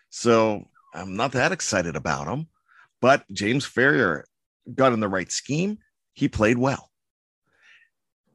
So 0.09 0.65
I'm 0.95 1.15
not 1.15 1.33
that 1.33 1.51
excited 1.51 1.95
about 1.95 2.27
him. 2.27 2.47
But 3.01 3.23
James 3.33 3.67
Farrior 3.67 4.23
got 4.73 4.93
in 4.93 4.99
the 4.99 5.07
right 5.07 5.31
scheme. 5.31 5.77
He 6.13 6.27
played 6.27 6.57
well. 6.57 6.89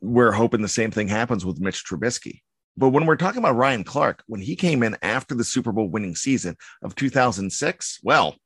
We're 0.00 0.31
hoping 0.31 0.62
the 0.62 0.68
same 0.68 0.92
thing 0.92 1.09
happens 1.09 1.44
with 1.44 1.59
Mitch 1.59 1.85
Trubisky. 1.85 2.42
But 2.76 2.90
when 2.90 3.06
we're 3.06 3.16
talking 3.16 3.40
about 3.40 3.56
Ryan 3.56 3.85
Clark, 3.85 4.22
when 4.26 4.40
he 4.40 4.56
came 4.56 4.83
in 4.83 4.96
after 5.02 5.35
the 5.35 5.44
Super 5.44 5.72
Bowl 5.72 5.88
winning 5.88 6.14
season 6.14 6.56
of 6.83 6.94
2006, 6.94 7.98
well, 8.02 8.37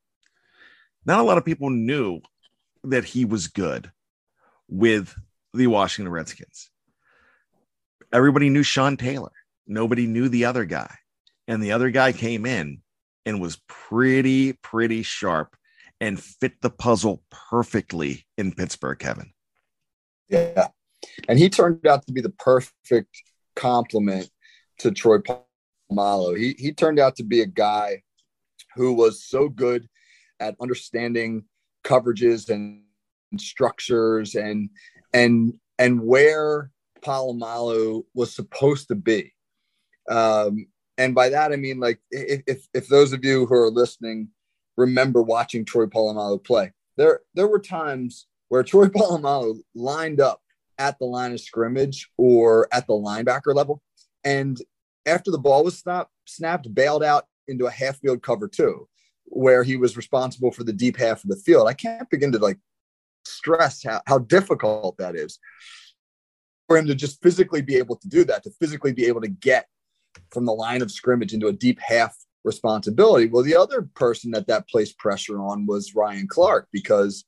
not 1.06 1.20
a 1.20 1.22
lot 1.22 1.38
of 1.38 1.44
people 1.44 1.70
knew 1.70 2.20
that 2.84 3.04
he 3.04 3.24
was 3.24 3.48
good 3.48 3.90
with 4.68 5.14
the 5.52 5.66
Washington 5.66 6.10
Redskins. 6.10 6.70
Everybody 8.12 8.50
knew 8.50 8.62
Sean 8.62 8.96
Taylor. 8.96 9.32
Nobody 9.66 10.06
knew 10.06 10.28
the 10.28 10.46
other 10.46 10.64
guy. 10.64 10.94
And 11.46 11.62
the 11.62 11.72
other 11.72 11.90
guy 11.90 12.12
came 12.12 12.46
in 12.46 12.80
and 13.26 13.40
was 13.40 13.60
pretty, 13.68 14.54
pretty 14.54 15.02
sharp 15.02 15.56
and 16.00 16.20
fit 16.20 16.60
the 16.60 16.70
puzzle 16.70 17.22
perfectly 17.30 18.26
in 18.36 18.52
Pittsburgh, 18.52 18.98
Kevin. 18.98 19.32
Yeah. 20.28 20.68
And 21.28 21.38
he 21.38 21.48
turned 21.48 21.86
out 21.86 22.06
to 22.06 22.12
be 22.12 22.20
the 22.20 22.30
perfect 22.30 23.22
complement 23.56 24.28
to 24.78 24.90
Troy 24.90 25.18
Polamalu. 25.18 26.38
He 26.38 26.54
he 26.58 26.72
turned 26.72 26.98
out 26.98 27.16
to 27.16 27.24
be 27.24 27.40
a 27.40 27.46
guy 27.46 28.02
who 28.74 28.92
was 28.92 29.24
so 29.24 29.48
good 29.48 29.88
at 30.40 30.56
understanding 30.60 31.44
coverages 31.84 32.50
and 32.50 32.82
structures 33.38 34.34
and 34.34 34.70
and 35.12 35.54
and 35.78 36.00
where 36.00 36.70
Polamalu 37.02 38.04
was 38.14 38.34
supposed 38.34 38.88
to 38.88 38.94
be. 38.94 39.32
Um, 40.08 40.66
and 40.98 41.14
by 41.14 41.28
that 41.30 41.52
I 41.52 41.56
mean 41.56 41.80
like 41.80 42.00
if, 42.10 42.66
if 42.72 42.88
those 42.88 43.12
of 43.12 43.24
you 43.24 43.46
who 43.46 43.54
are 43.54 43.70
listening 43.70 44.28
remember 44.76 45.22
watching 45.22 45.64
Troy 45.64 45.86
Polamalu 45.86 46.42
play, 46.44 46.72
there 46.96 47.20
there 47.34 47.48
were 47.48 47.60
times 47.60 48.26
where 48.48 48.62
Troy 48.62 48.86
Polamalu 48.86 49.60
lined 49.74 50.20
up 50.20 50.40
at 50.78 50.98
the 50.98 51.04
line 51.04 51.32
of 51.32 51.40
scrimmage 51.40 52.10
or 52.16 52.68
at 52.72 52.86
the 52.86 52.94
linebacker 52.94 53.54
level. 53.54 53.82
And 54.24 54.58
after 55.06 55.30
the 55.30 55.38
ball 55.38 55.64
was 55.64 55.78
snapped, 55.78 56.10
snapped, 56.26 56.74
bailed 56.74 57.02
out 57.02 57.26
into 57.48 57.66
a 57.66 57.70
half 57.70 57.98
field 57.98 58.22
cover 58.22 58.48
two, 58.48 58.88
where 59.24 59.62
he 59.62 59.76
was 59.76 59.96
responsible 59.96 60.50
for 60.50 60.64
the 60.64 60.72
deep 60.72 60.96
half 60.96 61.22
of 61.24 61.30
the 61.30 61.36
field. 61.36 61.68
I 61.68 61.74
can't 61.74 62.08
begin 62.10 62.32
to 62.32 62.38
like 62.38 62.58
stress 63.24 63.82
how, 63.82 64.02
how 64.06 64.18
difficult 64.18 64.96
that 64.98 65.16
is 65.16 65.38
for 66.66 66.78
him 66.78 66.86
to 66.86 66.94
just 66.94 67.22
physically 67.22 67.62
be 67.62 67.76
able 67.76 67.96
to 67.96 68.08
do 68.08 68.24
that, 68.24 68.42
to 68.44 68.50
physically 68.60 68.92
be 68.92 69.06
able 69.06 69.20
to 69.20 69.28
get 69.28 69.66
from 70.30 70.46
the 70.46 70.54
line 70.54 70.82
of 70.82 70.90
scrimmage 70.90 71.34
into 71.34 71.48
a 71.48 71.52
deep 71.52 71.78
half 71.80 72.16
responsibility. 72.44 73.26
Well, 73.26 73.42
the 73.42 73.56
other 73.56 73.88
person 73.94 74.30
that 74.32 74.46
that 74.46 74.68
placed 74.68 74.98
pressure 74.98 75.40
on 75.40 75.66
was 75.66 75.94
Ryan 75.94 76.28
Clark 76.28 76.68
because 76.72 77.24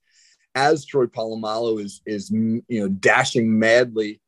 as 0.56 0.84
Troy 0.86 1.04
Polamalu 1.06 1.84
is 1.84 2.00
is 2.06 2.30
you 2.30 2.62
know 2.68 2.88
dashing 2.88 3.56
madly 3.56 4.20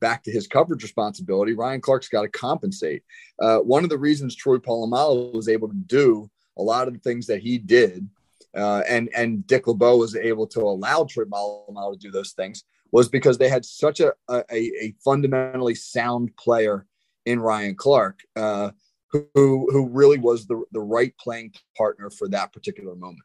back 0.00 0.22
to 0.22 0.30
his 0.30 0.46
coverage 0.46 0.82
responsibility, 0.82 1.52
Ryan 1.52 1.80
Clark's 1.80 2.08
got 2.08 2.22
to 2.22 2.28
compensate. 2.28 3.02
Uh, 3.40 3.58
one 3.58 3.84
of 3.84 3.90
the 3.90 3.98
reasons 3.98 4.34
Troy 4.34 4.58
Polamalu 4.58 5.34
was 5.34 5.48
able 5.48 5.68
to 5.68 5.74
do 5.74 6.30
a 6.58 6.62
lot 6.62 6.86
of 6.86 6.94
the 6.94 7.00
things 7.00 7.26
that 7.26 7.40
he 7.40 7.58
did, 7.58 8.08
uh, 8.56 8.82
and 8.88 9.10
and 9.14 9.46
Dick 9.46 9.66
LeBeau 9.66 9.98
was 9.98 10.14
able 10.14 10.46
to 10.48 10.60
allow 10.60 11.04
Troy 11.04 11.24
Polamalu 11.24 11.94
to 11.94 11.98
do 11.98 12.10
those 12.10 12.32
things, 12.32 12.64
was 12.92 13.08
because 13.08 13.36
they 13.36 13.48
had 13.48 13.64
such 13.64 13.98
a 14.00 14.14
a, 14.30 14.44
a 14.52 14.94
fundamentally 15.04 15.74
sound 15.74 16.34
player 16.36 16.86
in 17.26 17.40
Ryan 17.40 17.74
Clark, 17.74 18.20
uh, 18.36 18.70
who 19.10 19.28
who 19.34 19.88
really 19.88 20.18
was 20.18 20.46
the 20.46 20.62
the 20.70 20.80
right 20.80 21.12
playing 21.18 21.52
partner 21.76 22.10
for 22.10 22.28
that 22.28 22.52
particular 22.52 22.94
moment. 22.94 23.24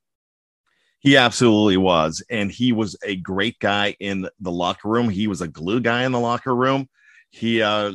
He 1.00 1.16
absolutely 1.16 1.78
was. 1.78 2.24
And 2.30 2.52
he 2.52 2.72
was 2.72 2.98
a 3.04 3.16
great 3.16 3.58
guy 3.60 3.96
in 4.00 4.28
the 4.40 4.52
locker 4.52 4.90
room. 4.90 5.10
He 5.10 5.28
was 5.28 5.42
a 5.42 5.48
glue 5.48 5.80
guy 5.80 6.04
in 6.04 6.12
the 6.12 6.20
locker 6.20 6.54
room. 6.54 6.90
He 7.30 7.62
uh 7.62 7.94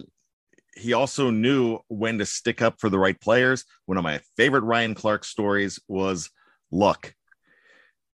he 0.76 0.92
also 0.92 1.30
knew 1.30 1.78
when 1.88 2.18
to 2.18 2.26
stick 2.26 2.60
up 2.60 2.80
for 2.80 2.88
the 2.88 2.98
right 2.98 3.20
players. 3.20 3.64
One 3.86 3.98
of 3.98 4.04
my 4.04 4.20
favorite 4.36 4.64
Ryan 4.64 4.94
Clark 4.94 5.24
stories 5.24 5.78
was 5.86 6.30
look, 6.70 7.14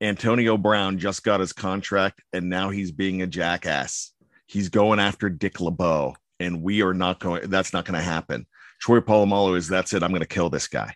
Antonio 0.01 0.57
Brown 0.57 0.99
just 0.99 1.25
got 1.25 1.41
his 1.41 1.53
contract 1.53 2.23
and 2.33 2.49
now 2.49 2.71
he's 2.71 2.93
being 2.93 3.23
a 3.23 3.27
jackass. 3.27 4.13
He's 4.47 4.69
going 4.69 5.01
after 5.01 5.31
Dick 5.31 5.61
LeBeau, 5.61 6.15
and 6.39 6.63
we 6.63 6.83
are 6.83 6.95
not 6.95 7.19
going, 7.19 7.49
that's 7.49 7.73
not 7.73 7.87
going 7.87 7.99
to 7.99 8.05
happen. 8.05 8.47
Troy 8.81 9.01
Polamalu 9.01 9.57
is 9.57 9.69
that's 9.69 9.95
it. 9.95 10.03
I'm 10.03 10.11
going 10.11 10.21
to 10.21 10.27
kill 10.27 10.51
this 10.51 10.69
guy. 10.69 10.95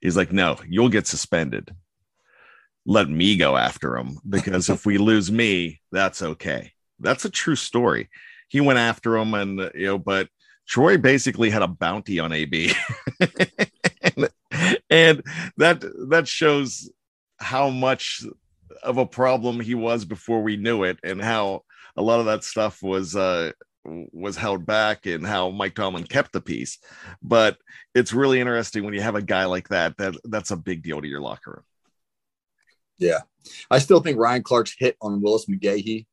He's 0.00 0.16
like, 0.16 0.32
no, 0.32 0.58
you'll 0.68 0.90
get 0.90 1.06
suspended. 1.06 1.74
Let 2.84 3.08
me 3.08 3.36
go 3.36 3.56
after 3.56 3.96
him 3.96 4.18
because 4.28 4.68
if 4.68 4.84
we 4.84 4.98
lose 4.98 5.30
me, 5.30 5.80
that's 5.92 6.22
okay. 6.22 6.72
That's 6.98 7.24
a 7.24 7.30
true 7.30 7.56
story. 7.56 8.08
He 8.48 8.60
went 8.60 8.78
after 8.78 9.16
him, 9.16 9.34
and 9.34 9.70
you 9.74 9.86
know, 9.86 9.98
but 9.98 10.28
Troy 10.68 10.98
basically 10.98 11.50
had 11.50 11.62
a 11.62 11.68
bounty 11.68 12.18
on 12.18 12.32
AB, 12.32 12.72
and, 13.20 14.28
and 14.90 15.22
that 15.56 15.84
that 16.10 16.28
shows 16.28 16.90
how 17.38 17.70
much 17.70 18.24
of 18.82 18.98
a 18.98 19.06
problem 19.06 19.60
he 19.60 19.74
was 19.74 20.04
before 20.04 20.42
we 20.42 20.56
knew 20.56 20.82
it, 20.84 20.98
and 21.02 21.22
how 21.22 21.62
a 21.96 22.02
lot 22.02 22.20
of 22.20 22.26
that 22.26 22.44
stuff 22.44 22.82
was 22.82 23.16
uh, 23.16 23.52
was 23.84 24.36
held 24.36 24.64
back 24.64 25.06
and 25.06 25.26
how 25.26 25.50
Mike 25.50 25.74
Tomlin 25.74 26.04
kept 26.04 26.32
the 26.32 26.40
peace. 26.40 26.78
But 27.22 27.58
it's 27.94 28.12
really 28.12 28.40
interesting 28.40 28.84
when 28.84 28.94
you 28.94 29.00
have 29.00 29.16
a 29.16 29.22
guy 29.22 29.44
like 29.46 29.68
that, 29.68 29.96
that 29.98 30.14
that's 30.24 30.50
a 30.50 30.56
big 30.56 30.82
deal 30.82 31.00
to 31.00 31.08
your 31.08 31.20
locker 31.20 31.50
room. 31.52 31.64
Yeah. 33.02 33.20
I 33.70 33.78
still 33.78 34.00
think 34.00 34.18
Ryan 34.18 34.42
Clark's 34.42 34.74
hit 34.78 34.96
on 35.00 35.20
Willis 35.20 35.46
McGahee. 35.46 36.06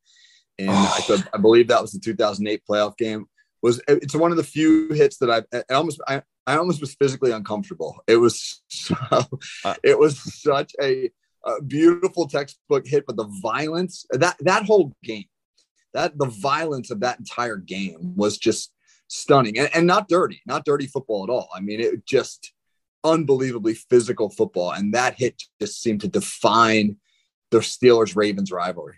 And 0.57 0.69
oh. 0.69 0.95
I, 0.97 1.01
thought, 1.01 1.29
I 1.33 1.37
believe 1.37 1.67
that 1.67 1.81
was 1.81 1.91
the 1.91 1.99
2008 1.99 2.63
playoff 2.69 2.97
game. 2.97 3.25
Was 3.61 3.81
it's 3.89 4.15
one 4.15 4.31
of 4.31 4.37
the 4.37 4.43
few 4.43 4.89
hits 4.93 5.17
that 5.17 5.29
I've 5.29 5.43
I 5.69 5.73
almost 5.73 5.99
I, 6.07 6.21
I 6.47 6.55
almost 6.55 6.79
was 6.79 6.95
physically 6.95 7.31
uncomfortable. 7.31 8.01
It 8.07 8.15
was 8.15 8.61
so, 8.69 8.95
uh, 9.65 9.75
it 9.83 9.99
was 9.99 10.17
such 10.41 10.71
a, 10.81 11.11
a 11.45 11.61
beautiful 11.61 12.27
textbook 12.27 12.87
hit, 12.87 13.05
but 13.05 13.17
the 13.17 13.29
violence 13.41 14.05
that 14.11 14.37
that 14.39 14.65
whole 14.65 14.95
game 15.03 15.25
that 15.93 16.17
the 16.17 16.27
violence 16.27 16.91
of 16.91 17.01
that 17.01 17.19
entire 17.19 17.57
game 17.57 18.15
was 18.15 18.37
just 18.37 18.71
stunning 19.07 19.57
and, 19.57 19.69
and 19.73 19.87
not 19.87 20.07
dirty, 20.07 20.41
not 20.45 20.65
dirty 20.65 20.87
football 20.87 21.23
at 21.23 21.29
all. 21.29 21.49
I 21.53 21.59
mean, 21.59 21.79
it 21.79 22.05
just 22.05 22.53
unbelievably 23.03 23.75
physical 23.75 24.29
football. 24.29 24.71
And 24.71 24.93
that 24.93 25.15
hit 25.15 25.41
just 25.61 25.81
seemed 25.81 26.01
to 26.01 26.07
define 26.07 26.97
the 27.51 27.59
Steelers 27.59 28.15
Ravens 28.15 28.51
rivalry. 28.51 28.97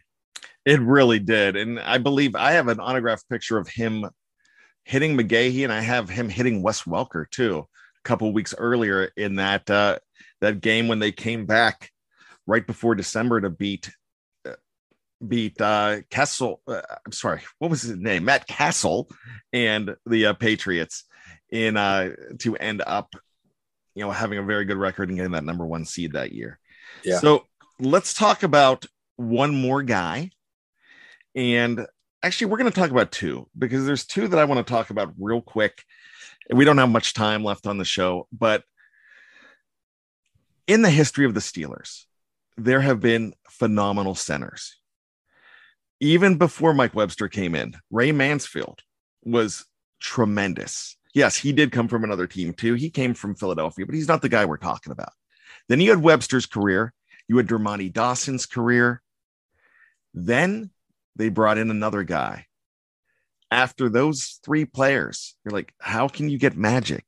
It 0.66 0.80
really 0.82 1.20
did. 1.20 1.56
And 1.56 1.80
I 1.80 1.98
believe 1.98 2.36
I 2.36 2.54
have 2.54 2.68
an 2.68 2.80
autographed 2.80 3.28
picture 3.30 3.58
of 3.58 3.68
him 3.68 4.06
hitting 4.86 5.18
McGahee, 5.18 5.64
and 5.64 5.74
I 5.74 5.82
have 5.82 6.10
him 6.10 6.30
hitting 6.30 6.62
Wes 6.62 6.84
Welker 6.84 7.30
too, 7.30 7.60
a 7.60 8.08
couple 8.08 8.32
weeks 8.34 8.54
earlier 8.58 9.12
in 9.16 9.36
that 9.36 9.70
uh, 9.70 10.00
that 10.42 10.62
game 10.62 10.88
when 10.88 11.00
they 11.00 11.12
came 11.12 11.46
back 11.46 11.92
right 12.48 12.66
before 12.66 12.96
December 12.96 13.42
to 13.42 13.50
beat 13.50 13.92
beat 15.26 15.60
uh, 15.62 16.02
Kessel. 16.10 16.62
Uh, 16.68 16.82
I'm 17.06 17.12
sorry, 17.12 17.42
what 17.60 17.72
was 17.72 17.84
his 17.84 17.98
name? 17.98 18.26
Matt 18.26 18.48
Cassel 18.48 19.10
and 19.54 19.96
the 20.06 20.28
uh, 20.28 20.34
Patriots 20.34 21.06
in 21.50 21.78
uh, 21.78 22.12
to 22.40 22.56
end 22.58 22.82
up, 22.86 23.14
you 23.96 24.04
know, 24.04 24.12
having 24.12 24.40
a 24.40 24.44
very 24.44 24.66
good 24.66 24.78
record 24.78 25.10
and 25.10 25.18
getting 25.18 25.34
that 25.34 25.44
number 25.44 25.66
one 25.66 25.86
seed 25.86 26.14
that 26.14 26.32
year. 26.32 26.60
Yeah. 27.04 27.20
So 27.20 27.46
let's 27.80 28.14
talk 28.14 28.44
about 28.44 28.86
one 29.16 29.56
more 29.56 29.84
guy, 29.84 30.32
and 31.36 31.86
actually, 32.24 32.48
we're 32.48 32.58
going 32.58 32.72
to 32.72 32.80
talk 32.80 32.92
about 32.92 33.12
two 33.12 33.48
because 33.58 33.86
there's 33.86 34.06
two 34.06 34.28
that 34.28 34.40
I 34.40 34.46
want 34.46 34.66
to 34.66 34.72
talk 34.72 34.90
about 34.90 35.14
real 35.20 35.42
quick. 35.42 35.84
We 36.52 36.66
don't 36.66 36.78
have 36.78 36.90
much 36.90 37.14
time 37.14 37.44
left 37.44 37.68
on 37.68 37.78
the 37.78 37.86
show, 37.86 38.28
but 38.32 38.64
in 40.68 40.82
the 40.82 40.90
history 40.90 41.26
of 41.26 41.34
the 41.34 41.40
Steelers, 41.40 42.06
there 42.58 42.82
have 42.82 43.00
been 43.00 43.34
phenomenal 43.50 44.16
centers 44.16 44.82
even 46.02 46.36
before 46.36 46.74
Mike 46.74 46.96
Webster 46.96 47.30
came 47.30 47.54
in, 47.56 47.76
Ray 47.92 48.12
Mansfield 48.12 48.82
was 49.24 49.66
tremendous. 50.00 50.98
Yes, 51.14 51.38
he 51.38 51.52
did 51.52 51.72
come 51.72 51.88
from 51.88 52.04
another 52.04 52.28
team 52.28 52.54
too. 52.54 52.74
He 52.76 52.90
came 52.90 53.14
from 53.14 53.36
Philadelphia, 53.36 53.86
but 53.86 53.96
he's 53.96 54.08
not 54.08 54.22
the 54.22 54.30
guy 54.30 54.46
we're 54.46 54.58
talking 54.58 54.92
about. 54.92 55.14
Then 55.68 55.82
you 55.82 55.90
had 55.90 56.02
Webster's 56.02 56.46
career, 56.46 56.94
you 57.28 57.38
had 57.38 57.48
Dermontti 57.48 57.92
Dawson's 57.92 58.46
career. 58.46 59.02
Then 60.14 60.72
they 61.16 61.30
brought 61.30 61.58
in 61.58 61.70
another 61.70 62.04
guy. 62.04 62.48
After 63.50 63.90
those 63.90 64.40
three 64.46 64.66
players, 64.66 65.36
you're 65.44 65.52
like, 65.52 65.74
how 65.80 66.08
can 66.08 66.30
you 66.30 66.38
get 66.38 66.56
magic? 66.56 67.04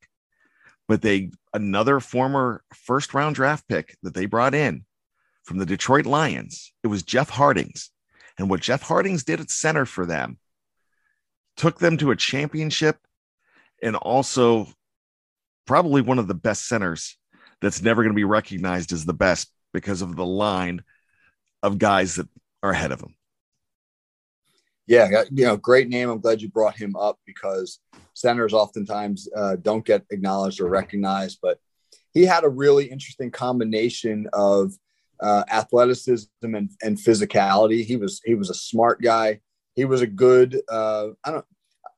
But 0.86 1.00
they, 1.00 1.30
another 1.54 2.00
former 2.00 2.62
first 2.74 3.14
round 3.14 3.34
draft 3.34 3.66
pick 3.66 3.96
that 4.02 4.12
they 4.12 4.26
brought 4.26 4.54
in 4.54 4.84
from 5.42 5.58
the 5.58 5.66
Detroit 5.66 6.04
Lions, 6.06 6.72
it 6.82 6.88
was 6.88 7.02
Jeff 7.02 7.30
Hartings. 7.30 7.90
and 8.38 8.50
what 8.50 8.60
Jeff 8.60 8.82
Hartings 8.82 9.24
did 9.24 9.40
at 9.40 9.50
center 9.50 9.86
for 9.86 10.06
them 10.06 10.38
took 11.56 11.78
them 11.78 11.96
to 11.98 12.10
a 12.10 12.16
championship 12.16 12.98
and 13.82 13.96
also 13.96 14.66
probably 15.66 16.02
one 16.02 16.18
of 16.18 16.28
the 16.28 16.34
best 16.34 16.66
centers 16.66 17.16
that's 17.60 17.82
never 17.82 18.02
going 18.02 18.12
to 18.12 18.16
be 18.16 18.24
recognized 18.24 18.92
as 18.92 19.04
the 19.04 19.14
best 19.14 19.50
because 19.72 20.02
of 20.02 20.16
the 20.16 20.26
line 20.26 20.82
of 21.62 21.78
guys 21.78 22.16
that 22.16 22.28
are 22.62 22.70
ahead 22.70 22.92
of 22.92 23.00
him. 23.00 23.14
Yeah, 24.86 25.24
you 25.30 25.46
know, 25.46 25.56
great 25.56 25.88
name. 25.88 26.10
I'm 26.10 26.20
glad 26.20 26.42
you 26.42 26.50
brought 26.50 26.76
him 26.76 26.94
up 26.94 27.18
because 27.24 27.80
centers 28.12 28.52
oftentimes 28.52 29.28
uh, 29.34 29.56
don't 29.56 29.84
get 29.84 30.04
acknowledged 30.10 30.60
or 30.60 30.68
recognized, 30.68 31.38
but 31.40 31.58
he 32.12 32.24
had 32.24 32.44
a 32.44 32.48
really 32.48 32.84
interesting 32.84 33.30
combination 33.30 34.28
of 34.34 34.74
uh, 35.20 35.44
athleticism 35.50 36.26
and, 36.42 36.70
and 36.82 36.98
physicality. 36.98 37.82
He 37.84 37.96
was 37.96 38.20
he 38.24 38.34
was 38.34 38.50
a 38.50 38.54
smart 38.54 39.00
guy. 39.00 39.40
He 39.74 39.86
was 39.86 40.02
a 40.02 40.06
good 40.06 40.60
uh, 40.68 41.08
I 41.24 41.30
don't 41.30 41.46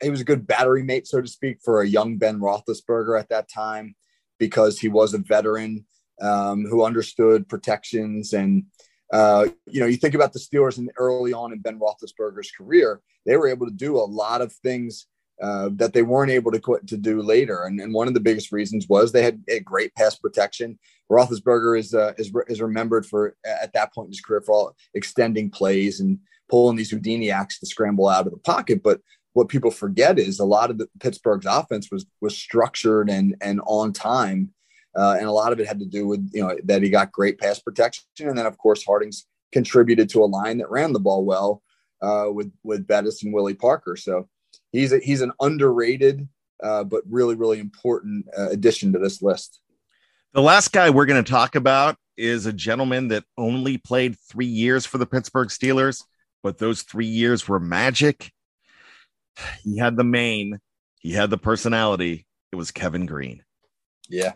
he 0.03 0.11
was 0.11 0.21
a 0.21 0.25
good 0.25 0.47
battery 0.47 0.83
mate, 0.83 1.07
so 1.07 1.21
to 1.21 1.29
speak, 1.29 1.59
for 1.65 1.81
a 1.81 1.89
young 1.89 2.17
Ben 2.19 2.39
Roethlisberger 2.39 3.19
at 3.19 3.29
that 3.31 3.49
time 3.53 3.95
because 4.39 4.79
he 4.79 4.89
was 4.89 5.15
a 5.15 5.19
veteran 5.19 5.87
um, 6.21 6.65
who 6.65 6.85
understood 6.85 7.49
protections 7.49 8.33
and 8.33 8.65
uh, 9.13 9.47
you 9.67 9.81
know 9.81 9.87
you 9.87 9.97
think 9.97 10.15
about 10.15 10.33
the 10.33 10.39
Steelers 10.39 10.79
and 10.79 10.91
early 10.99 11.33
on 11.33 11.53
in 11.53 11.61
Ben 11.61 11.79
Roethlisberger's 11.79 12.51
career, 12.51 13.01
they 13.25 13.37
were 13.37 13.49
able 13.49 13.67
to 13.67 13.73
do 13.73 13.97
a 13.97 14.01
lot 14.01 14.41
of 14.41 14.53
things 14.53 15.07
uh, 15.41 15.69
that 15.75 15.93
they 15.93 16.03
weren't 16.03 16.33
able 16.33 16.51
to 16.51 16.79
to 16.87 16.97
do 16.97 17.23
later. 17.23 17.65
And, 17.65 17.81
and 17.81 17.95
one 17.95 18.09
of 18.09 18.15
the 18.15 18.21
biggest 18.21 18.53
reasons 18.53 18.89
was 18.89 19.13
they 19.13 19.23
had 19.23 19.43
a 19.49 19.61
great 19.61 19.95
pass 19.95 20.17
protection. 20.17 20.79
Roethlisberger 21.11 21.79
is 21.79 21.95
uh, 21.95 22.15
is 22.19 22.33
is 22.49 22.61
remembered 22.61 23.07
for 23.07 23.37
at 23.45 23.73
that 23.75 23.95
point 23.95 24.07
in 24.07 24.13
his 24.13 24.21
career 24.21 24.41
for 24.41 24.53
all 24.53 24.77
extending 24.95 25.51
plays 25.51 26.01
and 26.01 26.19
pulling 26.49 26.77
these 26.77 26.91
Houdini 26.91 27.31
acts 27.31 27.61
to 27.61 27.67
scramble 27.67 28.09
out 28.09 28.27
of 28.27 28.33
the 28.33 28.39
pocket. 28.39 28.83
But 28.83 29.01
what 29.37 29.51
people 29.51 29.71
forget 29.71 30.19
is 30.19 30.41
a 30.41 30.47
lot 30.47 30.71
of 30.71 30.79
the 30.79 30.89
Pittsburgh's 30.99 31.45
offense 31.45 31.91
was 31.93 32.07
was 32.23 32.35
structured 32.35 33.11
and 33.11 33.37
and 33.43 33.61
on 33.67 33.93
time. 33.93 34.51
Uh, 34.97 35.15
and 35.19 35.27
a 35.27 35.31
lot 35.31 35.53
of 35.53 35.61
it 35.61 35.67
had 35.67 35.79
to 35.79 35.85
do 35.85 36.07
with 36.07 36.27
you 36.33 36.41
know 36.41 36.57
that 36.65 36.83
he 36.83 36.89
got 36.89 37.13
great 37.13 37.39
pass 37.39 37.59
protection, 37.59 38.07
and 38.21 38.39
then 38.39 38.47
of 38.47 38.57
course 38.57 38.83
Hartings 38.83 39.27
contributed 39.53 40.09
to 40.09 40.25
a 40.25 40.25
line 40.25 40.57
that 40.57 40.71
ran 40.71 40.95
the 40.95 40.99
ball 40.99 41.23
well 41.23 41.63
uh, 42.01 42.29
with 42.33 42.51
with 42.65 42.87
Bettis 42.87 43.23
and 43.25 43.35
Willie 43.35 43.53
Parker. 43.53 43.95
So 43.95 44.27
he's 44.73 44.95
a, 44.95 45.01
he's 45.01 45.21
an 45.21 45.33
underrated 45.39 46.27
uh, 46.63 46.85
but 46.85 47.03
really 47.07 47.35
really 47.35 47.59
important 47.59 48.25
uh, 48.39 48.49
addition 48.49 48.95
to 48.95 48.99
this 48.99 49.21
list. 49.21 49.61
The 50.33 50.41
last 50.41 50.73
guy 50.73 50.89
we're 50.89 51.05
going 51.05 51.23
to 51.23 51.31
talk 51.31 51.57
about 51.57 51.97
is 52.17 52.47
a 52.47 52.55
gentleman 52.55 53.09
that 53.09 53.25
only 53.37 53.77
played 53.77 54.19
three 54.19 54.47
years 54.47 54.87
for 54.87 54.97
the 54.97 55.05
Pittsburgh 55.05 55.49
Steelers, 55.49 56.05
but 56.43 56.57
those 56.57 56.85
three 56.85 57.05
years 57.05 57.47
were 57.47 57.61
magic. 57.61 58.33
He 59.63 59.79
had 59.79 59.97
the 59.97 60.05
main, 60.05 60.59
he 60.99 61.13
had 61.13 61.31
the 61.31 61.39
personality. 61.39 62.27
It 62.53 62.57
was 62.57 62.71
Kevin 62.71 63.07
Greene. 63.07 63.43
Yeah, 64.09 64.33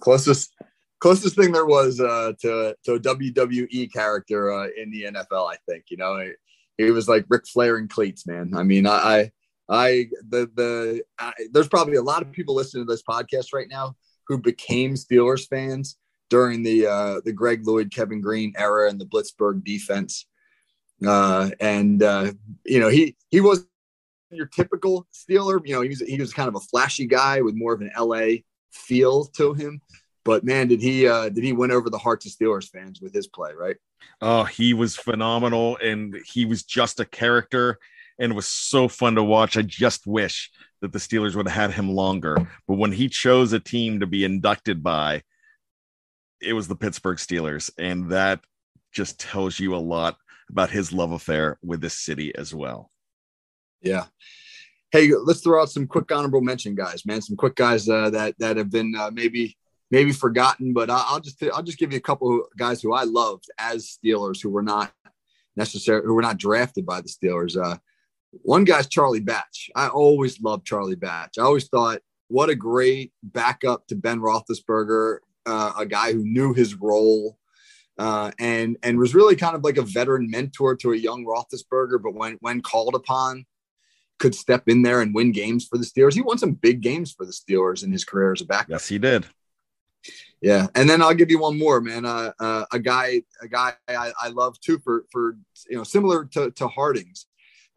closest 0.00 0.52
closest 1.00 1.36
thing 1.36 1.52
there 1.52 1.66
was 1.66 2.00
uh, 2.00 2.32
to 2.40 2.76
to 2.84 2.94
a 2.94 3.00
WWE 3.00 3.92
character 3.92 4.52
uh, 4.52 4.68
in 4.76 4.90
the 4.90 5.04
NFL. 5.04 5.52
I 5.52 5.56
think 5.68 5.84
you 5.90 5.96
know 5.96 6.16
it, 6.16 6.36
he 6.78 6.90
was 6.90 7.08
like 7.08 7.26
Ric 7.28 7.46
Flair 7.46 7.76
and 7.76 7.90
cleats, 7.90 8.26
man. 8.26 8.52
I 8.56 8.62
mean, 8.62 8.86
I 8.86 9.30
I 9.68 10.08
the 10.28 10.50
the 10.54 11.02
I, 11.18 11.32
there's 11.52 11.68
probably 11.68 11.96
a 11.96 12.02
lot 12.02 12.22
of 12.22 12.32
people 12.32 12.54
listening 12.54 12.86
to 12.86 12.92
this 12.92 13.02
podcast 13.02 13.52
right 13.52 13.68
now 13.68 13.96
who 14.28 14.38
became 14.38 14.94
Steelers 14.94 15.46
fans 15.48 15.96
during 16.30 16.62
the 16.62 16.86
uh, 16.86 17.20
the 17.24 17.32
Greg 17.32 17.66
Lloyd, 17.66 17.92
Kevin 17.92 18.20
Greene 18.20 18.54
era 18.56 18.88
and 18.88 19.00
the 19.00 19.06
Blitzburgh 19.06 19.64
defense. 19.64 20.26
Uh, 21.04 21.50
and 21.60 22.02
uh, 22.02 22.32
you 22.64 22.80
know 22.80 22.88
he 22.88 23.16
he 23.30 23.40
was 23.40 23.66
your 24.32 24.46
typical 24.46 25.06
Steeler. 25.12 25.60
You 25.64 25.74
know 25.74 25.80
he 25.82 25.88
was 25.88 26.00
he 26.00 26.18
was 26.18 26.32
kind 26.32 26.48
of 26.48 26.56
a 26.56 26.60
flashy 26.60 27.06
guy 27.06 27.40
with 27.40 27.54
more 27.54 27.72
of 27.72 27.80
an 27.80 27.90
LA 27.98 28.38
feel 28.70 29.24
to 29.24 29.54
him. 29.54 29.80
But 30.24 30.44
man, 30.44 30.68
did 30.68 30.80
he 30.80 31.06
uh, 31.06 31.28
did 31.28 31.44
he 31.44 31.52
win 31.52 31.72
over 31.72 31.90
the 31.90 31.98
hearts 31.98 32.26
of 32.26 32.32
Steelers 32.32 32.70
fans 32.70 33.00
with 33.00 33.12
his 33.12 33.26
play? 33.26 33.52
Right? 33.54 33.76
Oh, 34.20 34.44
he 34.44 34.74
was 34.74 34.96
phenomenal, 34.96 35.76
and 35.82 36.16
he 36.26 36.44
was 36.44 36.62
just 36.62 37.00
a 37.00 37.04
character 37.04 37.78
and 38.18 38.34
was 38.34 38.46
so 38.46 38.88
fun 38.88 39.16
to 39.16 39.22
watch. 39.22 39.56
I 39.56 39.62
just 39.62 40.06
wish 40.06 40.50
that 40.80 40.92
the 40.92 40.98
Steelers 40.98 41.34
would 41.34 41.48
have 41.48 41.70
had 41.70 41.72
him 41.72 41.90
longer. 41.90 42.36
But 42.68 42.76
when 42.76 42.92
he 42.92 43.08
chose 43.08 43.52
a 43.52 43.60
team 43.60 44.00
to 44.00 44.06
be 44.06 44.24
inducted 44.24 44.82
by, 44.82 45.22
it 46.40 46.52
was 46.52 46.68
the 46.68 46.76
Pittsburgh 46.76 47.18
Steelers, 47.18 47.70
and 47.78 48.10
that 48.10 48.40
just 48.92 49.18
tells 49.18 49.58
you 49.58 49.74
a 49.74 49.76
lot 49.76 50.16
about 50.50 50.70
his 50.70 50.92
love 50.92 51.12
affair 51.12 51.58
with 51.62 51.80
this 51.80 51.94
city 51.94 52.34
as 52.36 52.54
well. 52.54 52.91
Yeah. 53.82 54.04
Hey, 54.90 55.10
let's 55.24 55.40
throw 55.40 55.62
out 55.62 55.70
some 55.70 55.86
quick 55.86 56.10
honorable 56.12 56.40
mention 56.40 56.74
guys, 56.74 57.06
man. 57.06 57.22
Some 57.22 57.36
quick 57.36 57.56
guys 57.56 57.88
uh, 57.88 58.10
that 58.10 58.34
that 58.38 58.56
have 58.56 58.70
been 58.70 58.94
uh, 58.94 59.10
maybe 59.12 59.56
maybe 59.90 60.12
forgotten, 60.12 60.72
but 60.72 60.90
I'll 60.90 61.20
just 61.20 61.42
I'll 61.42 61.62
just 61.62 61.78
give 61.78 61.92
you 61.92 61.98
a 61.98 62.02
couple 62.02 62.40
of 62.40 62.46
guys 62.56 62.82
who 62.82 62.92
I 62.92 63.04
loved 63.04 63.46
as 63.58 63.98
Steelers 63.98 64.42
who 64.42 64.50
were 64.50 64.62
not 64.62 64.92
necessarily 65.56 66.06
who 66.06 66.14
were 66.14 66.22
not 66.22 66.38
drafted 66.38 66.86
by 66.86 67.00
the 67.00 67.08
Steelers. 67.08 67.56
Uh, 67.56 67.78
one 68.30 68.64
guy's 68.64 68.88
Charlie 68.88 69.20
Batch. 69.20 69.70
I 69.74 69.88
always 69.88 70.40
loved 70.40 70.66
Charlie 70.66 70.94
Batch. 70.94 71.38
I 71.38 71.42
always 71.42 71.68
thought 71.68 72.00
what 72.28 72.50
a 72.50 72.54
great 72.54 73.12
backup 73.22 73.86
to 73.88 73.94
Ben 73.94 74.20
Roethlisberger, 74.20 75.18
uh, 75.44 75.72
a 75.78 75.86
guy 75.86 76.12
who 76.12 76.24
knew 76.24 76.54
his 76.54 76.74
role 76.74 77.38
uh, 77.98 78.30
and 78.38 78.76
and 78.82 78.98
was 78.98 79.14
really 79.14 79.36
kind 79.36 79.54
of 79.54 79.64
like 79.64 79.76
a 79.76 79.82
veteran 79.82 80.30
mentor 80.30 80.74
to 80.76 80.92
a 80.92 80.96
young 80.96 81.24
Roethlisberger. 81.24 82.02
But 82.02 82.14
when 82.14 82.36
when 82.40 82.60
called 82.60 82.94
upon, 82.94 83.46
could 84.22 84.34
step 84.36 84.68
in 84.68 84.82
there 84.82 85.00
and 85.00 85.12
win 85.12 85.32
games 85.32 85.66
for 85.66 85.76
the 85.76 85.84
Steelers. 85.84 86.14
He 86.14 86.22
won 86.22 86.38
some 86.38 86.52
big 86.52 86.80
games 86.80 87.12
for 87.12 87.26
the 87.26 87.32
Steelers 87.32 87.82
in 87.82 87.90
his 87.90 88.04
career 88.04 88.32
as 88.32 88.40
a 88.40 88.46
backup. 88.46 88.70
Yes, 88.70 88.86
he 88.86 88.96
did. 88.96 89.26
Yeah, 90.40 90.68
and 90.76 90.88
then 90.88 91.02
I'll 91.02 91.14
give 91.14 91.30
you 91.30 91.40
one 91.40 91.58
more, 91.58 91.80
man. 91.80 92.06
Uh, 92.06 92.32
uh, 92.38 92.64
a 92.72 92.78
guy, 92.78 93.22
a 93.40 93.48
guy 93.48 93.74
I, 93.88 94.12
I, 94.20 94.28
love 94.28 94.58
too 94.60 94.78
for 94.78 95.04
for 95.10 95.36
you 95.68 95.76
know 95.76 95.84
similar 95.84 96.24
to 96.26 96.52
to 96.52 96.68
Hartings, 96.68 97.26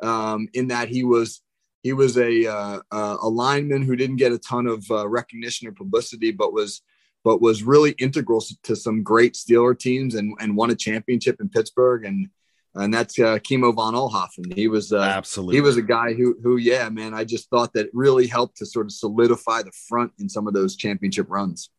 um, 0.01 0.47
in 0.53 0.67
that 0.69 0.87
he 0.87 1.03
was 1.03 1.41
he 1.83 1.93
was 1.93 2.17
a 2.17 2.47
uh, 2.47 2.79
a 2.91 3.27
lineman 3.27 3.83
who 3.83 3.95
didn't 3.95 4.15
get 4.17 4.31
a 4.31 4.39
ton 4.39 4.65
of 4.67 4.83
uh, 4.89 5.07
recognition 5.07 5.67
or 5.67 5.71
publicity, 5.71 6.31
but 6.31 6.53
was 6.53 6.81
but 7.23 7.41
was 7.41 7.63
really 7.63 7.91
integral 7.99 8.43
to 8.63 8.75
some 8.75 9.03
great 9.03 9.33
Steeler 9.33 9.77
teams 9.77 10.15
and 10.15 10.35
and 10.39 10.55
won 10.55 10.71
a 10.71 10.75
championship 10.75 11.39
in 11.39 11.49
Pittsburgh 11.49 12.05
and 12.05 12.29
and 12.75 12.93
that's 12.93 13.17
uh, 13.19 13.39
Kimo 13.43 13.71
von 13.71 13.93
Oelhoffen. 13.93 14.53
He 14.53 14.67
was 14.67 14.91
uh, 14.91 14.99
absolutely 14.99 15.55
he 15.55 15.61
was 15.61 15.77
a 15.77 15.81
guy 15.81 16.13
who 16.13 16.37
who 16.43 16.57
yeah 16.57 16.89
man 16.89 17.13
I 17.13 17.23
just 17.23 17.49
thought 17.49 17.73
that 17.73 17.89
really 17.93 18.27
helped 18.27 18.57
to 18.57 18.65
sort 18.65 18.85
of 18.85 18.91
solidify 18.91 19.63
the 19.63 19.71
front 19.87 20.11
in 20.19 20.29
some 20.29 20.47
of 20.47 20.53
those 20.53 20.75
championship 20.75 21.27
runs 21.29 21.69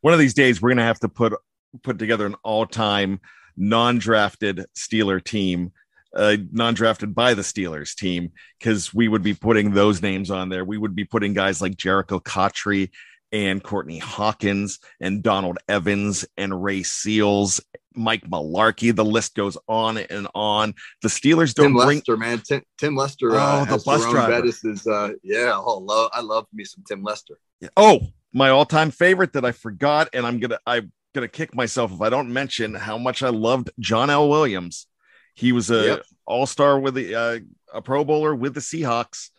one 0.00 0.12
of 0.12 0.18
these 0.18 0.34
days 0.34 0.60
we're 0.60 0.70
gonna 0.70 0.82
have 0.82 1.00
to 1.00 1.08
put 1.08 1.34
put 1.82 1.98
together 1.98 2.26
an 2.26 2.36
all-time 2.42 3.20
non-drafted 3.56 4.66
Steeler 4.76 5.22
team, 5.22 5.72
uh, 6.14 6.36
non-drafted 6.50 7.14
by 7.14 7.34
the 7.34 7.42
Steelers 7.42 7.94
team, 7.94 8.32
because 8.58 8.92
we 8.92 9.08
would 9.08 9.22
be 9.22 9.34
putting 9.34 9.72
those 9.72 10.02
names 10.02 10.30
on 10.30 10.48
there. 10.48 10.64
We 10.64 10.78
would 10.78 10.94
be 10.94 11.04
putting 11.04 11.34
guys 11.34 11.60
like 11.60 11.76
Jericho 11.76 12.18
Cotchery 12.18 12.90
and 13.30 13.62
Courtney 13.62 13.98
Hawkins 13.98 14.78
and 15.00 15.22
Donald 15.22 15.58
Evans 15.68 16.26
and 16.36 16.62
Ray 16.62 16.82
Seals, 16.82 17.60
Mike 17.94 18.22
Mularkey. 18.28 18.94
The 18.94 19.04
list 19.04 19.34
goes 19.34 19.56
on 19.68 19.98
and 19.98 20.28
on. 20.34 20.74
The 21.02 21.08
Steelers 21.08 21.54
don't 21.54 21.66
Tim 21.66 21.72
bring 21.74 21.98
Lester, 21.98 22.16
man. 22.16 22.40
Tim, 22.40 22.62
Tim 22.78 22.96
Lester. 22.96 23.32
Oh, 23.32 23.38
uh, 23.38 23.64
the 23.64 23.82
bus 23.84 24.08
driver. 24.10 24.32
Bettis 24.32 24.64
is 24.64 24.86
uh, 24.86 25.12
yeah. 25.22 25.52
Oh, 25.54 25.78
love, 25.78 26.10
I 26.12 26.20
love 26.20 26.46
me 26.52 26.64
some 26.64 26.84
Tim 26.86 27.02
Lester. 27.02 27.38
Oh, 27.76 28.00
my 28.32 28.50
all-time 28.50 28.90
favorite 28.90 29.34
that 29.34 29.44
I 29.44 29.52
forgot, 29.52 30.08
and 30.12 30.26
I'm 30.26 30.40
gonna 30.40 30.58
I'm 30.66 30.92
gonna 31.14 31.28
kick 31.28 31.54
myself 31.54 31.92
if 31.92 32.00
I 32.00 32.08
don't 32.08 32.32
mention 32.32 32.74
how 32.74 32.98
much 32.98 33.22
I 33.22 33.28
loved 33.28 33.70
John 33.78 34.10
L. 34.10 34.28
Williams. 34.28 34.86
He 35.34 35.52
was 35.52 35.70
a 35.70 35.84
Yep. 35.84 36.02
all-star 36.26 36.78
with 36.80 36.94
the 36.94 37.14
uh, 37.14 37.38
a 37.72 37.82
Pro 37.82 38.04
Bowler 38.04 38.34
with 38.34 38.54
the 38.54 38.60
Seahawks, 38.60 39.30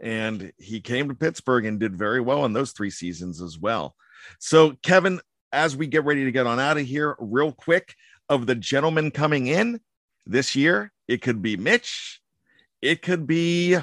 and 0.00 0.52
he 0.58 0.80
came 0.80 1.08
to 1.08 1.14
Pittsburgh 1.14 1.66
and 1.66 1.80
did 1.80 1.96
very 1.96 2.20
well 2.20 2.44
in 2.44 2.52
those 2.52 2.72
three 2.72 2.90
seasons 2.90 3.42
as 3.42 3.58
well. 3.58 3.94
So, 4.38 4.76
Kevin, 4.82 5.20
as 5.52 5.76
we 5.76 5.86
get 5.86 6.04
ready 6.04 6.24
to 6.24 6.32
get 6.32 6.46
on 6.46 6.58
out 6.58 6.78
of 6.78 6.86
here, 6.86 7.16
real 7.18 7.52
quick, 7.52 7.94
of 8.28 8.46
the 8.46 8.54
gentlemen 8.54 9.10
coming 9.10 9.46
in 9.46 9.80
this 10.26 10.56
year, 10.56 10.92
it 11.08 11.22
could 11.22 11.42
be 11.42 11.56
Mitch, 11.56 12.20
it 12.80 13.02
could 13.02 13.26
be 13.26 13.76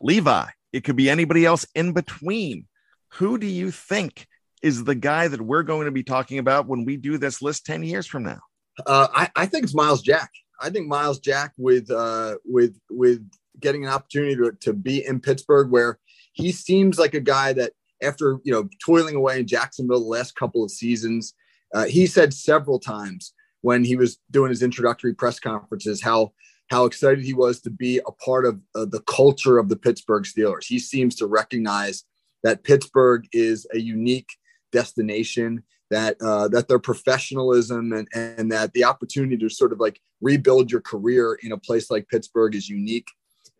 Levi, 0.00 0.46
it 0.72 0.84
could 0.84 0.96
be 0.96 1.08
anybody 1.08 1.44
else 1.44 1.66
in 1.74 1.92
between. 1.92 2.66
Who 3.14 3.38
do 3.38 3.46
you 3.46 3.70
think 3.70 4.26
is 4.62 4.84
the 4.84 4.94
guy 4.94 5.28
that 5.28 5.40
we're 5.40 5.62
going 5.62 5.84
to 5.84 5.92
be 5.92 6.02
talking 6.02 6.38
about 6.38 6.66
when 6.66 6.84
we 6.84 6.96
do 6.96 7.18
this 7.18 7.40
list 7.40 7.66
10 7.66 7.82
years 7.82 8.06
from 8.06 8.24
now? 8.24 8.40
Uh, 8.84 9.08
I, 9.14 9.30
I 9.36 9.46
think 9.46 9.64
it's 9.64 9.74
Myles 9.74 10.02
Jack. 10.02 10.30
I 10.60 10.70
think 10.70 10.88
Myles 10.88 11.20
Jack 11.20 11.52
with 11.56 11.90
uh, 11.90 12.36
with 12.44 12.78
with 12.90 13.28
getting 13.60 13.84
an 13.84 13.90
opportunity 13.90 14.36
to, 14.36 14.52
to 14.60 14.72
be 14.72 15.04
in 15.04 15.20
Pittsburgh, 15.20 15.70
where 15.70 15.98
he 16.32 16.52
seems 16.52 16.98
like 16.98 17.14
a 17.14 17.20
guy 17.20 17.52
that 17.54 17.72
after 18.02 18.38
you 18.44 18.52
know 18.52 18.68
toiling 18.84 19.16
away 19.16 19.40
in 19.40 19.46
Jacksonville 19.46 20.00
the 20.00 20.06
last 20.06 20.36
couple 20.36 20.64
of 20.64 20.70
seasons, 20.70 21.34
uh, 21.74 21.84
he 21.84 22.06
said 22.06 22.32
several 22.32 22.78
times 22.78 23.32
when 23.62 23.84
he 23.84 23.96
was 23.96 24.18
doing 24.30 24.50
his 24.50 24.62
introductory 24.62 25.14
press 25.14 25.40
conferences 25.40 26.02
how 26.02 26.32
how 26.68 26.84
excited 26.84 27.24
he 27.24 27.34
was 27.34 27.60
to 27.60 27.70
be 27.70 27.98
a 28.06 28.12
part 28.12 28.44
of 28.44 28.60
uh, 28.74 28.84
the 28.84 29.02
culture 29.02 29.58
of 29.58 29.68
the 29.68 29.76
Pittsburgh 29.76 30.24
Steelers. 30.24 30.64
He 30.66 30.78
seems 30.78 31.14
to 31.16 31.26
recognize 31.26 32.04
that 32.42 32.64
Pittsburgh 32.64 33.26
is 33.32 33.66
a 33.72 33.78
unique 33.78 34.28
destination 34.72 35.62
that 35.90 36.16
uh, 36.20 36.48
that 36.48 36.68
their 36.68 36.78
professionalism 36.78 37.92
and, 37.92 38.08
and 38.14 38.50
that 38.50 38.72
the 38.72 38.84
opportunity 38.84 39.36
to 39.36 39.48
sort 39.48 39.72
of 39.72 39.80
like 39.80 40.00
rebuild 40.20 40.70
your 40.70 40.80
career 40.80 41.38
in 41.42 41.52
a 41.52 41.58
place 41.58 41.90
like 41.90 42.08
Pittsburgh 42.08 42.54
is 42.54 42.68
unique. 42.68 43.08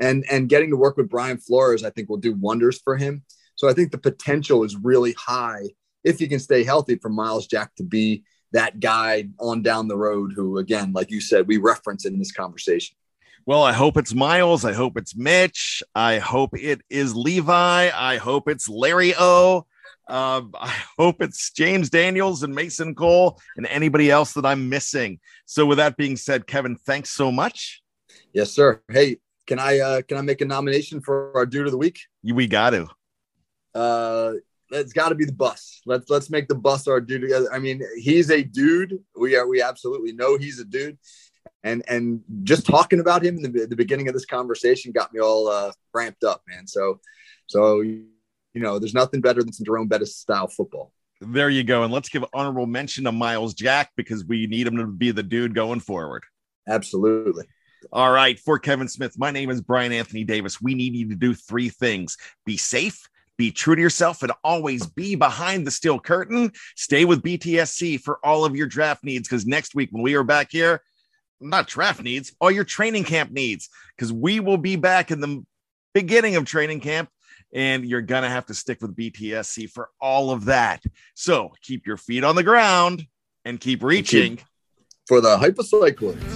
And 0.00 0.24
and 0.30 0.48
getting 0.48 0.70
to 0.70 0.76
work 0.76 0.96
with 0.96 1.08
Brian 1.08 1.38
Flores, 1.38 1.84
I 1.84 1.90
think 1.90 2.08
will 2.08 2.16
do 2.16 2.34
wonders 2.34 2.80
for 2.82 2.96
him. 2.96 3.22
So 3.56 3.68
I 3.68 3.72
think 3.72 3.90
the 3.90 3.98
potential 3.98 4.62
is 4.64 4.76
really 4.76 5.14
high 5.18 5.70
if 6.04 6.18
he 6.18 6.28
can 6.28 6.38
stay 6.38 6.62
healthy 6.62 6.96
for 6.96 7.08
Myles 7.08 7.46
Jack 7.46 7.74
to 7.76 7.82
be 7.82 8.22
that 8.52 8.78
guy 8.80 9.28
on 9.40 9.62
down 9.62 9.88
the 9.88 9.96
road 9.96 10.32
who 10.34 10.58
again, 10.58 10.92
like 10.92 11.10
you 11.10 11.20
said, 11.20 11.48
we 11.48 11.56
reference 11.56 12.04
in 12.06 12.18
this 12.18 12.32
conversation. 12.32 12.96
Well, 13.44 13.62
I 13.62 13.72
hope 13.72 13.96
it's 13.96 14.14
Myles. 14.14 14.64
I 14.64 14.72
hope 14.72 14.96
it's 14.96 15.16
Mitch. 15.16 15.82
I 15.94 16.18
hope 16.18 16.58
it 16.58 16.82
is 16.90 17.14
Levi. 17.14 17.90
I 17.94 18.16
hope 18.16 18.48
it's 18.48 18.68
Larry 18.68 19.14
O. 19.16 19.66
Um, 20.08 20.52
I 20.58 20.74
hope 20.98 21.20
it's 21.20 21.50
James 21.50 21.90
Daniels 21.90 22.42
and 22.42 22.54
Mason 22.54 22.94
Cole 22.94 23.40
and 23.56 23.66
anybody 23.66 24.10
else 24.10 24.32
that 24.34 24.46
I'm 24.46 24.68
missing. 24.68 25.20
So, 25.46 25.66
with 25.66 25.78
that 25.78 25.96
being 25.96 26.16
said, 26.16 26.46
Kevin, 26.46 26.76
thanks 26.76 27.10
so 27.10 27.32
much. 27.32 27.82
Yes, 28.32 28.52
sir. 28.52 28.82
Hey, 28.90 29.18
can 29.46 29.58
I 29.58 29.78
uh, 29.78 30.02
can 30.02 30.16
I 30.16 30.22
make 30.22 30.40
a 30.40 30.44
nomination 30.44 31.00
for 31.00 31.36
our 31.36 31.46
dude 31.46 31.66
of 31.66 31.72
the 31.72 31.78
week? 31.78 32.00
We 32.24 32.46
got 32.46 32.70
to. 32.70 32.88
Uh 33.76 34.32
it's 34.70 34.92
got 34.92 35.10
to 35.10 35.14
be 35.14 35.24
the 35.24 35.32
bus 35.32 35.80
let's 35.86 36.10
let's 36.10 36.30
make 36.30 36.48
the 36.48 36.54
bus 36.54 36.88
our 36.88 37.00
dude 37.00 37.22
together 37.22 37.46
i 37.52 37.58
mean 37.58 37.80
he's 37.96 38.30
a 38.30 38.42
dude 38.42 38.98
we 39.16 39.36
are 39.36 39.46
we 39.46 39.62
absolutely 39.62 40.12
know 40.12 40.36
he's 40.36 40.58
a 40.58 40.64
dude 40.64 40.98
and 41.62 41.82
and 41.88 42.20
just 42.42 42.66
talking 42.66 43.00
about 43.00 43.24
him 43.24 43.36
in 43.36 43.42
the, 43.52 43.66
the 43.66 43.76
beginning 43.76 44.08
of 44.08 44.14
this 44.14 44.24
conversation 44.24 44.92
got 44.92 45.12
me 45.12 45.20
all 45.20 45.48
uh 45.48 45.70
ramped 45.94 46.24
up 46.24 46.42
man 46.48 46.66
so 46.66 47.00
so 47.46 47.80
you 47.80 48.06
know 48.54 48.78
there's 48.78 48.94
nothing 48.94 49.20
better 49.20 49.42
than 49.42 49.52
some 49.52 49.64
jerome 49.64 49.88
bettis 49.88 50.16
style 50.16 50.48
football 50.48 50.92
There 51.20 51.48
you 51.48 51.64
go. 51.64 51.82
And 51.82 51.92
let's 51.92 52.10
give 52.10 52.24
honorable 52.34 52.66
mention 52.66 53.04
to 53.04 53.12
Myles 53.12 53.54
Jack 53.54 53.90
because 53.96 54.26
we 54.26 54.46
need 54.46 54.66
him 54.66 54.76
to 54.76 54.86
be 54.86 55.12
the 55.12 55.22
dude 55.22 55.54
going 55.54 55.80
forward. 55.80 56.24
absolutely 56.68 57.46
All 57.92 58.10
right. 58.12 58.38
For 58.38 58.58
Kevin 58.58 58.88
Smith, 58.88 59.14
my 59.18 59.30
name 59.30 59.48
is 59.48 59.60
Brian 59.60 59.92
Anthony 59.92 60.24
Davis. 60.24 60.60
We 60.60 60.74
need 60.74 60.94
you 60.94 61.08
to 61.08 61.14
do 61.14 61.34
three 61.34 61.70
things 61.70 62.18
be 62.44 62.56
safe, 62.56 63.08
be 63.36 63.50
true 63.50 63.76
to 63.76 63.82
yourself, 63.82 64.22
and 64.22 64.32
always 64.42 64.86
be 64.86 65.14
behind 65.14 65.66
the 65.66 65.70
steel 65.70 65.98
curtain. 65.98 66.52
Stay 66.76 67.04
with 67.04 67.22
BTSC 67.22 68.00
for 68.00 68.18
all 68.24 68.44
of 68.44 68.56
your 68.56 68.66
draft 68.66 69.04
needs 69.04 69.28
because 69.28 69.46
next 69.46 69.74
week, 69.74 69.90
when 69.92 70.02
we 70.02 70.14
are 70.14 70.24
back 70.24 70.50
here, 70.50 70.82
not 71.40 71.66
draft 71.66 72.02
needs, 72.02 72.34
all 72.40 72.50
your 72.50 72.64
training 72.64 73.04
camp 73.04 73.30
needs, 73.30 73.68
because 73.96 74.12
we 74.12 74.40
will 74.40 74.56
be 74.56 74.76
back 74.76 75.10
in 75.10 75.20
the 75.20 75.44
beginning 75.94 76.36
of 76.36 76.44
training 76.44 76.80
camp. 76.80 77.08
And 77.54 77.84
you're 77.86 78.02
going 78.02 78.22
to 78.22 78.28
have 78.28 78.46
to 78.46 78.54
stick 78.54 78.82
with 78.82 78.96
BTSC 78.96 79.70
for 79.70 79.88
all 80.00 80.30
of 80.30 80.46
that. 80.46 80.82
So 81.14 81.52
keep 81.62 81.86
your 81.86 81.96
feet 81.96 82.24
on 82.24 82.34
the 82.34 82.42
ground 82.42 83.06
and 83.44 83.60
keep 83.60 83.82
reaching. 83.82 84.38
for 85.06 85.20
the 85.20 85.36
hypercyclists 85.36 86.35